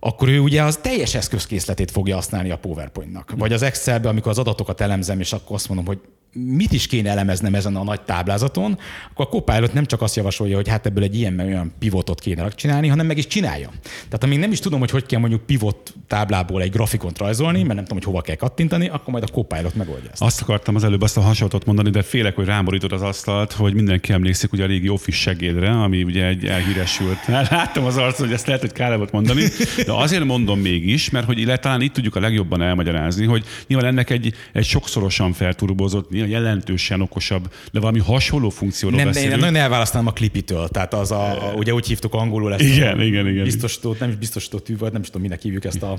akkor 0.00 0.28
ő 0.28 0.38
ugye 0.38 0.62
az 0.62 0.78
teljes 0.82 1.14
eszközkészletét 1.14 1.90
fogja 1.90 2.14
használni 2.14 2.50
a 2.50 2.58
PowerPointnak. 2.58 3.34
Vagy 3.36 3.52
az 3.52 3.62
Excelbe, 3.62 4.08
amikor 4.08 4.30
az 4.30 4.38
adatokat 4.38 4.80
elemzem, 4.80 5.20
és 5.20 5.32
akkor 5.32 5.56
azt 5.56 5.68
mondom, 5.68 5.86
hogy 5.86 5.98
mit 6.32 6.72
is 6.72 6.86
kéne 6.86 7.10
elemeznem 7.10 7.54
ezen 7.54 7.76
a 7.76 7.84
nagy 7.84 8.00
táblázaton, 8.00 8.78
akkor 9.10 9.26
a 9.26 9.28
Copilot 9.28 9.72
nem 9.72 9.86
csak 9.86 10.02
azt 10.02 10.16
javasolja, 10.16 10.56
hogy 10.56 10.68
hát 10.68 10.86
ebből 10.86 11.02
egy 11.02 11.14
ilyen 11.14 11.40
olyan 11.40 11.72
pivotot 11.78 12.20
kéne 12.20 12.48
csinálni, 12.48 12.88
hanem 12.88 13.06
meg 13.06 13.18
is 13.18 13.26
csinálja. 13.26 13.68
Tehát 13.82 14.24
amíg 14.24 14.38
nem 14.38 14.52
is 14.52 14.58
tudom, 14.58 14.78
hogy 14.78 14.90
hogy 14.90 15.06
kell 15.06 15.20
mondjuk 15.20 15.42
pivot 15.42 15.94
táblából 16.06 16.62
egy 16.62 16.70
grafikont 16.70 17.18
rajzolni, 17.18 17.62
mert 17.62 17.74
nem 17.74 17.84
tudom, 17.84 17.98
hogy 17.98 18.06
hova 18.06 18.20
kell 18.20 18.34
kattintani, 18.34 18.88
akkor 18.88 19.08
majd 19.08 19.24
a 19.24 19.26
Copilot 19.26 19.74
megoldja 19.74 20.10
ezt. 20.10 20.22
Azt 20.22 20.40
akartam 20.40 20.74
az 20.74 20.84
előbb 20.84 21.02
azt 21.02 21.16
a 21.16 21.20
hasonlatot 21.20 21.64
mondani, 21.64 21.90
de 21.90 22.02
félek, 22.02 22.34
hogy 22.34 22.46
rámorítod 22.46 22.92
az 22.92 23.02
asztalt, 23.02 23.52
hogy 23.52 23.74
mindenki 23.74 24.12
emlékszik 24.12 24.52
ugye 24.52 24.64
a 24.64 24.66
régi 24.66 24.88
Office 24.88 25.18
segédre, 25.18 25.70
ami 25.70 26.02
ugye 26.02 26.26
egy 26.26 26.44
elhíresült. 26.44 27.26
Láttam 27.50 27.84
az 27.84 27.96
arcot, 27.96 28.26
hogy 28.26 28.32
ezt 28.32 28.46
lehet, 28.46 28.60
hogy 28.60 28.72
kár 28.72 28.96
volt 28.96 29.12
mondani, 29.12 29.42
de 29.86 29.92
azért 29.92 30.24
mondom 30.24 30.60
mégis, 30.60 31.10
mert 31.10 31.26
hogy 31.26 31.38
illetve 31.38 31.62
talán 31.62 31.80
itt 31.80 31.92
tudjuk 31.92 32.16
a 32.16 32.20
legjobban 32.20 32.62
elmagyarázni, 32.62 33.26
hogy 33.26 33.44
nyilván 33.66 33.86
ennek 33.86 34.10
egy, 34.10 34.34
egy 34.52 34.64
sokszorosan 34.64 35.32
felturbozott 35.32 36.10
jelentősen 36.26 37.00
okosabb, 37.00 37.52
de 37.72 37.80
valami 37.80 37.98
hasonló 37.98 38.48
funkcióról 38.48 38.98
nem, 38.98 39.06
beszélünk. 39.06 39.32
Én 39.32 39.38
nagyon 39.38 39.56
elválasztanám 39.56 40.06
a 40.06 40.12
klipitől, 40.12 40.68
tehát 40.68 40.94
az 40.94 41.10
a, 41.10 41.50
a 41.50 41.52
ugye 41.54 41.74
úgy 41.74 41.86
hívtuk 41.86 42.14
angolul 42.14 42.52
ezt 42.52 42.62
igen, 42.62 42.98
a 42.98 43.02
igen, 43.02 43.28
igen. 43.28 43.44
biztosító, 43.44 43.96
nem 44.00 44.08
is 44.08 44.16
biztosító 44.16 44.58
tű, 44.58 44.76
nem 44.80 45.00
is 45.00 45.06
tudom, 45.06 45.22
minek 45.22 45.42
hívjuk 45.42 45.64
ezt 45.64 45.82
a 45.82 45.98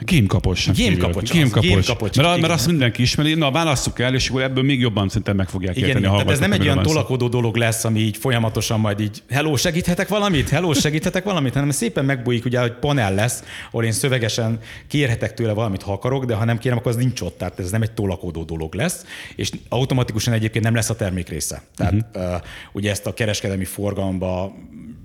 Gémkapocs. 0.00 0.70
Gémkapocs. 0.70 1.30
Gémkapocs. 1.30 2.16
Mert, 2.16 2.40
mert 2.40 2.52
azt 2.52 2.66
mindenki 2.66 3.02
ismeri. 3.02 3.34
Na, 3.34 3.50
válasszuk 3.50 3.98
el, 3.98 4.14
és 4.14 4.28
akkor 4.28 4.42
ebből 4.42 4.64
még 4.64 4.80
jobban 4.80 5.08
szerintem 5.08 5.36
meg 5.36 5.48
fogják 5.48 5.76
igen, 5.76 5.88
érteni 5.88 6.06
igen, 6.06 6.16
tehát 6.16 6.32
ez 6.32 6.38
nem 6.38 6.52
egy 6.52 6.62
olyan 6.62 6.82
tolakodó 6.82 7.28
dolog 7.28 7.56
lesz, 7.56 7.84
ami 7.84 8.00
így 8.00 8.16
folyamatosan 8.16 8.80
majd 8.80 9.00
így, 9.00 9.22
hello, 9.30 9.56
segíthetek 9.56 10.08
valamit? 10.08 10.48
Hello, 10.48 10.74
segíthetek 10.74 11.24
valamit? 11.24 11.54
Hanem 11.54 11.70
szépen 11.70 12.04
megbújik, 12.04 12.44
ugye, 12.44 12.60
hogy 12.60 12.72
panel 12.72 13.14
lesz, 13.14 13.42
ahol 13.68 13.84
én 13.84 13.92
szövegesen 13.92 14.58
kérhetek 14.88 15.34
tőle 15.34 15.52
valamit, 15.52 15.82
ha 15.82 15.92
akarok, 15.92 16.24
de 16.24 16.34
ha 16.34 16.44
nem 16.44 16.58
kérem, 16.58 16.78
akkor 16.78 16.90
az 16.90 16.96
nincs 16.96 17.20
ott. 17.20 17.38
Tehát 17.38 17.58
ez 17.58 17.70
nem 17.70 17.82
egy 17.82 17.92
tolakodó 17.92 18.42
dolog 18.42 18.74
lesz, 18.74 19.04
és 19.36 19.50
automatikusan 19.68 20.32
egyébként 20.32 20.64
nem 20.64 20.74
lesz 20.74 20.90
a 20.90 20.96
termék 20.96 21.28
része. 21.28 21.62
Tehát 21.76 21.94
uh-huh. 22.14 22.32
uh, 22.32 22.40
ugye 22.72 22.90
ezt 22.90 23.06
a 23.06 23.14
kereskedelmi 23.14 23.64
forgalomba 23.64 24.54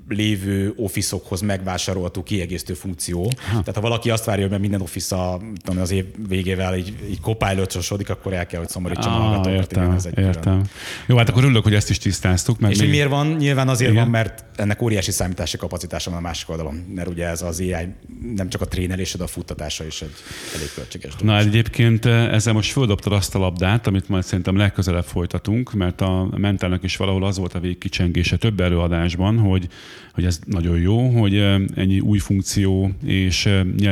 lévő 0.09 0.73
office 0.75 1.17
megvásárolható 1.41 2.23
kiegészítő 2.23 2.73
funkció. 2.73 3.23
Ha. 3.23 3.49
Tehát 3.49 3.75
ha 3.75 3.81
valaki 3.81 4.09
azt 4.09 4.25
várja, 4.25 4.47
hogy 4.47 4.59
minden 4.59 4.81
office 4.81 5.15
a, 5.15 5.41
tudom, 5.63 5.81
az 5.81 5.91
év 5.91 6.05
végével 6.27 6.77
így, 6.77 6.93
így 7.09 7.19
copilot 7.21 7.77
akkor 8.07 8.33
el 8.33 8.45
kell, 8.45 8.59
hogy 8.59 8.69
szomorítson 8.69 9.11
ah, 9.11 9.19
hallgatókat. 9.19 9.53
Értem, 9.53 9.91
ez 9.91 10.05
egy 10.05 10.17
értem. 10.17 10.41
Külön. 10.41 10.69
Jó, 11.05 11.17
hát 11.17 11.29
akkor 11.29 11.43
örülök, 11.43 11.63
hogy 11.63 11.73
ezt 11.73 11.89
is 11.89 11.97
tisztáztuk. 11.97 12.59
Meg 12.59 12.71
és 12.71 12.79
még... 12.79 12.89
miért 12.89 13.09
van? 13.09 13.27
Nyilván 13.27 13.67
azért 13.67 13.91
Igen. 13.91 14.03
van, 14.03 14.11
mert 14.11 14.45
ennek 14.55 14.81
óriási 14.81 15.11
számítási 15.11 15.57
kapacitása 15.57 16.09
van 16.09 16.19
a 16.19 16.21
másik 16.21 16.49
oldalon. 16.49 16.85
Mert 16.95 17.07
ugye 17.07 17.27
ez 17.27 17.41
az 17.41 17.59
AI 17.59 17.87
nem 18.35 18.49
csak 18.49 18.61
a 18.61 18.65
trénelésed, 18.65 19.21
a 19.21 19.27
futtatása 19.27 19.85
is 19.85 20.01
egy 20.01 20.13
elég 20.55 20.69
költséges 20.75 21.15
dolog. 21.15 21.35
Na 21.35 21.39
egyébként 21.39 22.05
eh, 22.05 22.33
ezzel 22.33 22.53
most 22.53 22.71
földobtad 22.71 23.13
azt 23.13 23.35
a 23.35 23.39
labdát, 23.39 23.87
amit 23.87 24.09
majd 24.09 24.23
szerintem 24.23 24.55
legközelebb 24.57 25.05
folytatunk, 25.05 25.73
mert 25.73 26.01
a 26.01 26.29
mentelnek 26.37 26.83
is 26.83 26.97
valahol 26.97 27.23
az 27.23 27.37
volt 27.37 27.53
a 27.53 27.59
végkicsengése 27.59 28.37
több 28.37 28.59
előadásban, 28.59 29.37
hogy 29.37 29.67
hogy 30.13 30.25
ez 30.25 30.39
nagyon 30.45 30.79
jó, 30.79 31.07
hogy 31.09 31.35
ennyi 31.75 31.99
új 31.99 32.17
funkció 32.17 32.91
és 33.05 33.49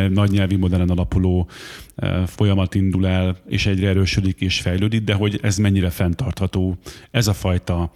nagy 0.09 0.31
nyelvi 0.31 0.55
modellen 0.55 0.89
alapuló 0.89 1.49
folyamat 2.25 2.75
indul 2.75 3.07
el, 3.07 3.37
és 3.47 3.65
egyre 3.65 3.87
erősödik 3.87 4.41
és 4.41 4.61
fejlődik, 4.61 5.03
de 5.03 5.13
hogy 5.13 5.39
ez 5.41 5.57
mennyire 5.57 5.89
fenntartható, 5.89 6.77
ez 7.11 7.27
a 7.27 7.33
fajta 7.33 7.93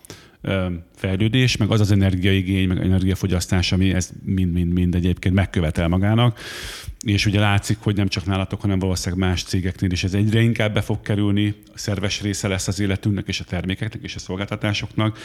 fejlődés, 0.96 1.58
meg 1.58 1.72
az 1.72 1.80
az 1.80 1.92
energiaigény, 1.92 2.68
meg 2.68 2.82
energiafogyasztás, 2.82 3.72
ami 3.72 3.94
ezt 3.94 4.14
mind-mind-mind 4.24 4.96
egyébként 4.96 5.36
megkövetel 5.36 5.88
magának. 5.88 6.40
És 7.06 7.26
ugye 7.26 7.40
látszik, 7.40 7.78
hogy 7.82 7.96
nem 7.96 8.08
csak 8.08 8.26
nálatok, 8.26 8.62
hanem 8.62 8.80
valószínűleg 8.80 9.28
más 9.28 9.44
cégeknél 9.44 9.92
is 9.92 10.04
ez 10.04 10.14
egyre 10.14 10.42
inkább 10.42 10.74
be 10.74 10.82
fog 10.82 11.02
kerülni, 11.02 11.56
a 11.74 11.78
szerves 11.78 12.22
része 12.22 12.48
lesz 12.48 12.68
az 12.68 12.80
életünknek, 12.80 13.28
és 13.28 13.40
a 13.40 13.44
termékeknek, 13.44 14.04
és 14.04 14.16
a 14.16 14.20
szolgáltatásoknak, 14.20 15.18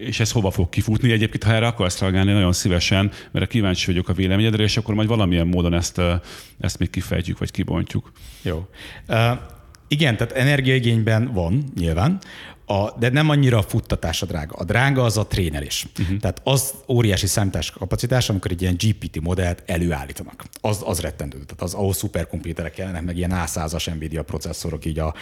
és 0.00 0.20
ez 0.20 0.32
hova 0.32 0.50
fog 0.50 0.68
kifutni. 0.68 1.12
Egyébként, 1.12 1.44
ha 1.44 1.52
erre 1.52 1.66
akarsz 1.66 2.00
reagálni, 2.00 2.32
nagyon 2.32 2.52
szívesen, 2.52 3.10
mert 3.30 3.50
kíváncsi 3.50 3.86
vagyok 3.86 4.08
a 4.08 4.12
véleményedre, 4.12 4.62
és 4.62 4.76
akkor 4.76 4.94
majd 4.94 5.08
valamilyen 5.08 5.46
módon 5.46 5.74
ezt, 5.74 6.00
ezt 6.58 6.78
még 6.78 6.90
kifejtjük, 6.90 7.38
vagy 7.38 7.50
kibontjuk. 7.50 8.12
Jó. 8.42 8.68
Uh, 9.08 9.38
igen, 9.88 10.16
tehát 10.16 10.32
energiaigényben 10.32 11.32
van 11.32 11.64
nyilván, 11.76 12.18
a, 12.66 12.98
de 12.98 13.08
nem 13.08 13.28
annyira 13.28 13.58
a 13.58 13.62
futtatás 13.62 14.22
a 14.22 14.26
drága. 14.26 14.54
A 14.56 14.64
drága 14.64 15.04
az 15.04 15.18
a 15.18 15.26
trénerés. 15.26 15.86
Uh-huh. 16.00 16.18
Tehát 16.18 16.40
az 16.44 16.74
óriási 16.88 17.26
számítás 17.26 17.70
kapacitás, 17.70 18.28
amikor 18.28 18.50
egy 18.50 18.62
ilyen 18.62 18.76
GPT 18.78 19.20
modellt 19.20 19.62
előállítanak. 19.66 20.44
Az, 20.60 20.82
az 20.84 21.00
rettentő. 21.00 21.38
Tehát 21.38 21.62
az, 21.62 21.74
ahhoz 21.74 21.96
szuperkomputerek 21.96 22.72
kellenek, 22.72 23.02
meg 23.02 23.16
ilyen 23.16 23.32
A100-as 23.34 23.94
Nvidia 23.94 24.22
processzorok 24.22 24.84
így 24.84 24.98
a 24.98 25.14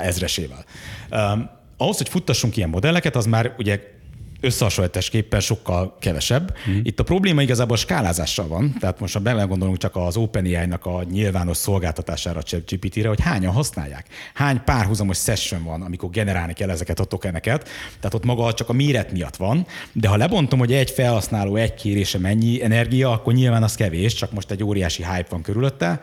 ezresével. 0.00 0.64
Um, 1.10 1.50
ahhoz, 1.76 1.96
hogy 1.96 2.08
futtassunk 2.08 2.56
ilyen 2.56 2.68
modelleket, 2.68 3.16
az 3.16 3.26
már 3.26 3.54
ugye 3.58 4.00
összehasonlításképpen 4.42 5.40
sokkal 5.40 5.96
kevesebb. 6.00 6.56
Hmm. 6.64 6.80
Itt 6.82 7.00
a 7.00 7.02
probléma 7.02 7.42
igazából 7.42 7.76
a 7.76 7.78
skálázással 7.78 8.46
van, 8.48 8.74
tehát 8.80 9.00
most 9.00 9.14
ha 9.14 9.20
belegondolunk 9.20 9.78
csak 9.78 9.96
az 9.96 10.16
OpenAI-nak 10.16 10.86
a 10.86 11.02
nyilvános 11.10 11.56
szolgáltatására 11.56 12.38
a 12.38 12.56
GPT-re, 12.66 13.08
hogy 13.08 13.20
hányan 13.20 13.52
használják. 13.52 14.06
Hány 14.34 14.64
párhuzamos 14.64 15.18
session 15.18 15.64
van, 15.64 15.82
amikor 15.82 16.10
generálni 16.10 16.52
kell 16.52 16.70
ezeket 16.70 17.00
a 17.00 17.04
tokeneket, 17.04 17.68
tehát 17.96 18.14
ott 18.14 18.24
maga 18.24 18.52
csak 18.52 18.68
a 18.68 18.72
méret 18.72 19.12
miatt 19.12 19.36
van, 19.36 19.66
de 19.92 20.08
ha 20.08 20.16
lebontom, 20.16 20.58
hogy 20.58 20.72
egy 20.72 20.90
felhasználó 20.90 21.56
egy 21.56 21.74
kérése 21.74 22.18
mennyi 22.18 22.62
energia, 22.62 23.12
akkor 23.12 23.32
nyilván 23.32 23.62
az 23.62 23.74
kevés, 23.74 24.14
csak 24.14 24.32
most 24.32 24.50
egy 24.50 24.64
óriási 24.64 25.04
hype 25.04 25.26
van 25.28 25.42
körülötte, 25.42 26.00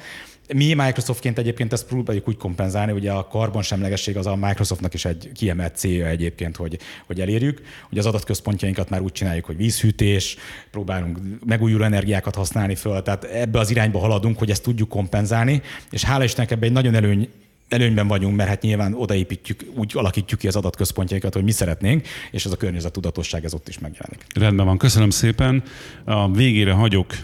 mi 0.53 0.73
Microsoftként 0.73 1.37
egyébként 1.37 1.73
ezt 1.73 1.87
próbáljuk 1.87 2.27
úgy 2.27 2.37
kompenzálni, 2.37 2.91
hogy 2.91 3.07
a 3.07 3.27
karbonsemlegesség 3.27 4.17
az 4.17 4.25
a 4.25 4.35
Microsoftnak 4.35 4.93
is 4.93 5.05
egy 5.05 5.31
kiemelt 5.33 5.75
célja 5.75 6.07
egyébként, 6.07 6.55
hogy, 6.55 6.79
hogy 7.05 7.21
elérjük. 7.21 7.61
Ugye 7.91 7.99
az 7.99 8.05
adatközpontjainkat 8.05 8.89
már 8.89 9.01
úgy 9.01 9.11
csináljuk, 9.11 9.45
hogy 9.45 9.57
vízhűtés, 9.57 10.37
próbálunk 10.71 11.19
megújuló 11.45 11.83
energiákat 11.83 12.35
használni 12.35 12.75
föl, 12.75 13.01
tehát 13.01 13.23
ebbe 13.23 13.59
az 13.59 13.69
irányba 13.69 13.99
haladunk, 13.99 14.37
hogy 14.37 14.49
ezt 14.49 14.63
tudjuk 14.63 14.89
kompenzálni, 14.89 15.61
és 15.91 16.03
hála 16.03 16.23
Istennek 16.23 16.51
ebben 16.51 16.67
egy 16.67 16.75
nagyon 16.75 16.95
előny 16.95 17.29
előnyben 17.69 18.07
vagyunk, 18.07 18.35
mert 18.35 18.49
hát 18.49 18.61
nyilván 18.61 18.93
odaépítjük, 18.93 19.63
úgy 19.75 19.91
alakítjuk 19.95 20.39
ki 20.39 20.47
az 20.47 20.55
adatközpontjaikat, 20.55 21.33
hogy 21.33 21.43
mi 21.43 21.51
szeretnénk, 21.51 22.07
és 22.31 22.45
ez 22.45 22.51
a 22.51 22.55
környezet 22.55 22.91
tudatosság 22.91 23.45
ez 23.45 23.53
ott 23.53 23.67
is 23.67 23.79
megjelenik. 23.79 24.25
Rendben 24.35 24.65
van, 24.65 24.77
köszönöm 24.77 25.09
szépen. 25.09 25.63
A 26.03 26.31
végére 26.31 26.71
hagyok 26.71 27.15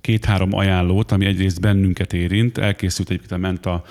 két-három 0.00 0.54
ajánlót, 0.54 1.12
ami 1.12 1.26
egyrészt 1.26 1.60
bennünket 1.60 2.12
érint. 2.12 2.58
Elkészült 2.58 3.10
egyébként 3.10 3.32
a 3.32 3.36
Menta 3.36 3.84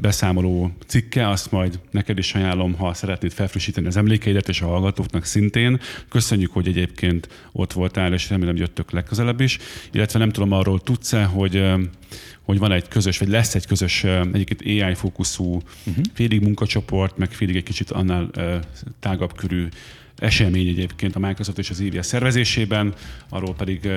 beszámoló 0.00 0.72
cikke, 0.86 1.28
azt 1.28 1.50
majd 1.50 1.80
neked 1.90 2.18
is 2.18 2.34
ajánlom, 2.34 2.74
ha 2.74 2.94
szeretnéd 2.94 3.32
felfrissíteni 3.32 3.86
az 3.86 3.96
emlékeidet, 3.96 4.48
és 4.48 4.60
a 4.60 4.66
hallgatóknak 4.66 5.24
szintén. 5.24 5.80
Köszönjük, 6.08 6.52
hogy 6.52 6.68
egyébként 6.68 7.28
ott 7.52 7.72
voltál, 7.72 8.12
és 8.12 8.30
remélem 8.30 8.56
jöttök 8.56 8.90
legközelebb 8.90 9.40
is. 9.40 9.58
Illetve 9.92 10.18
nem 10.18 10.30
tudom, 10.30 10.52
arról 10.52 10.80
tudsz-e, 10.80 11.24
hogy 11.24 11.64
hogy 12.42 12.58
van 12.58 12.72
egy 12.72 12.88
közös, 12.88 13.18
vagy 13.18 13.28
lesz 13.28 13.54
egy 13.54 13.66
közös 13.66 14.04
egyébként 14.04 14.62
AI 14.82 14.94
fókuszú 14.94 15.62
uh-huh. 15.86 16.04
félig 16.12 16.40
munkacsoport, 16.40 17.16
meg 17.16 17.32
félig 17.32 17.56
egy 17.56 17.62
kicsit 17.62 17.90
annál 17.90 18.30
tágabb 19.00 19.34
körű 19.34 19.68
esemény 20.16 20.66
egyébként 20.66 21.16
a 21.16 21.18
Microsoft 21.18 21.58
és 21.58 21.70
az 21.70 21.80
IVS 21.80 22.06
szervezésében, 22.06 22.94
arról 23.28 23.54
pedig 23.54 23.88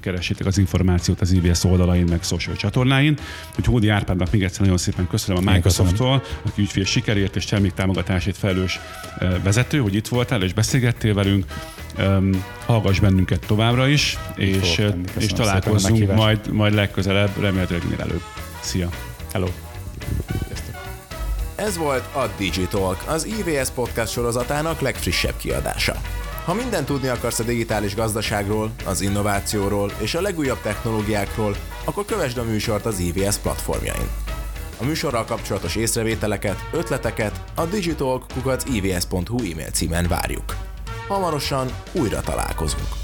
keresétek 0.00 0.46
az 0.46 0.58
információt 0.58 1.20
az 1.20 1.32
IVS 1.32 1.64
oldalain, 1.64 2.04
meg 2.04 2.22
social 2.22 2.56
csatornáin. 2.56 3.18
Hogy 3.54 3.64
Hódi 3.64 3.88
Árpádnak 3.88 4.30
még 4.30 4.42
egyszer 4.42 4.60
nagyon 4.60 4.76
szépen 4.76 5.06
köszönöm 5.06 5.46
a 5.46 5.52
Microsoft-tól, 5.52 6.22
aki 6.42 6.60
ügyfél 6.60 6.84
sikerért 6.84 7.36
és 7.36 7.44
terméktámogatásért 7.44 8.36
felelős 8.36 8.80
vezető, 9.42 9.78
hogy 9.78 9.94
itt 9.94 10.08
voltál 10.08 10.42
és 10.42 10.52
beszélgettél 10.52 11.14
velünk. 11.14 11.44
Hallgass 12.66 12.98
bennünket 13.00 13.46
továbbra 13.46 13.88
is, 13.88 14.18
és, 14.36 14.82
és 15.18 15.32
találkozzunk 15.32 16.14
majd, 16.14 16.52
majd 16.52 16.74
legközelebb, 16.74 17.40
remélhetőleg 17.40 17.82
minél 17.82 18.00
előbb. 18.00 18.22
Szia! 18.60 18.88
Hello! 19.32 19.46
Ez 21.56 21.76
volt 21.76 22.14
a 22.14 22.30
Digitalk, 22.38 23.04
az 23.06 23.26
IVS 23.26 23.68
podcast 23.74 24.12
sorozatának 24.12 24.80
legfrissebb 24.80 25.36
kiadása. 25.36 26.00
Ha 26.44 26.54
mindent 26.54 26.86
tudni 26.86 27.08
akarsz 27.08 27.38
a 27.38 27.42
digitális 27.42 27.94
gazdaságról, 27.94 28.70
az 28.84 29.00
innovációról 29.00 29.92
és 29.98 30.14
a 30.14 30.20
legújabb 30.20 30.60
technológiákról, 30.60 31.56
akkor 31.84 32.04
kövesd 32.04 32.38
a 32.38 32.44
műsort 32.44 32.86
az 32.86 32.98
IVS 32.98 33.36
platformjain. 33.36 34.08
A 34.80 34.84
műsorral 34.84 35.24
kapcsolatos 35.24 35.76
észrevételeket, 35.76 36.68
ötleteket 36.72 37.44
a 37.54 37.64
digitalk.ivs.hu 37.64 39.50
e-mail 39.50 39.70
címen 39.72 40.08
várjuk. 40.08 40.56
Hamarosan 41.08 41.68
újra 41.92 42.20
találkozunk. 42.20 43.03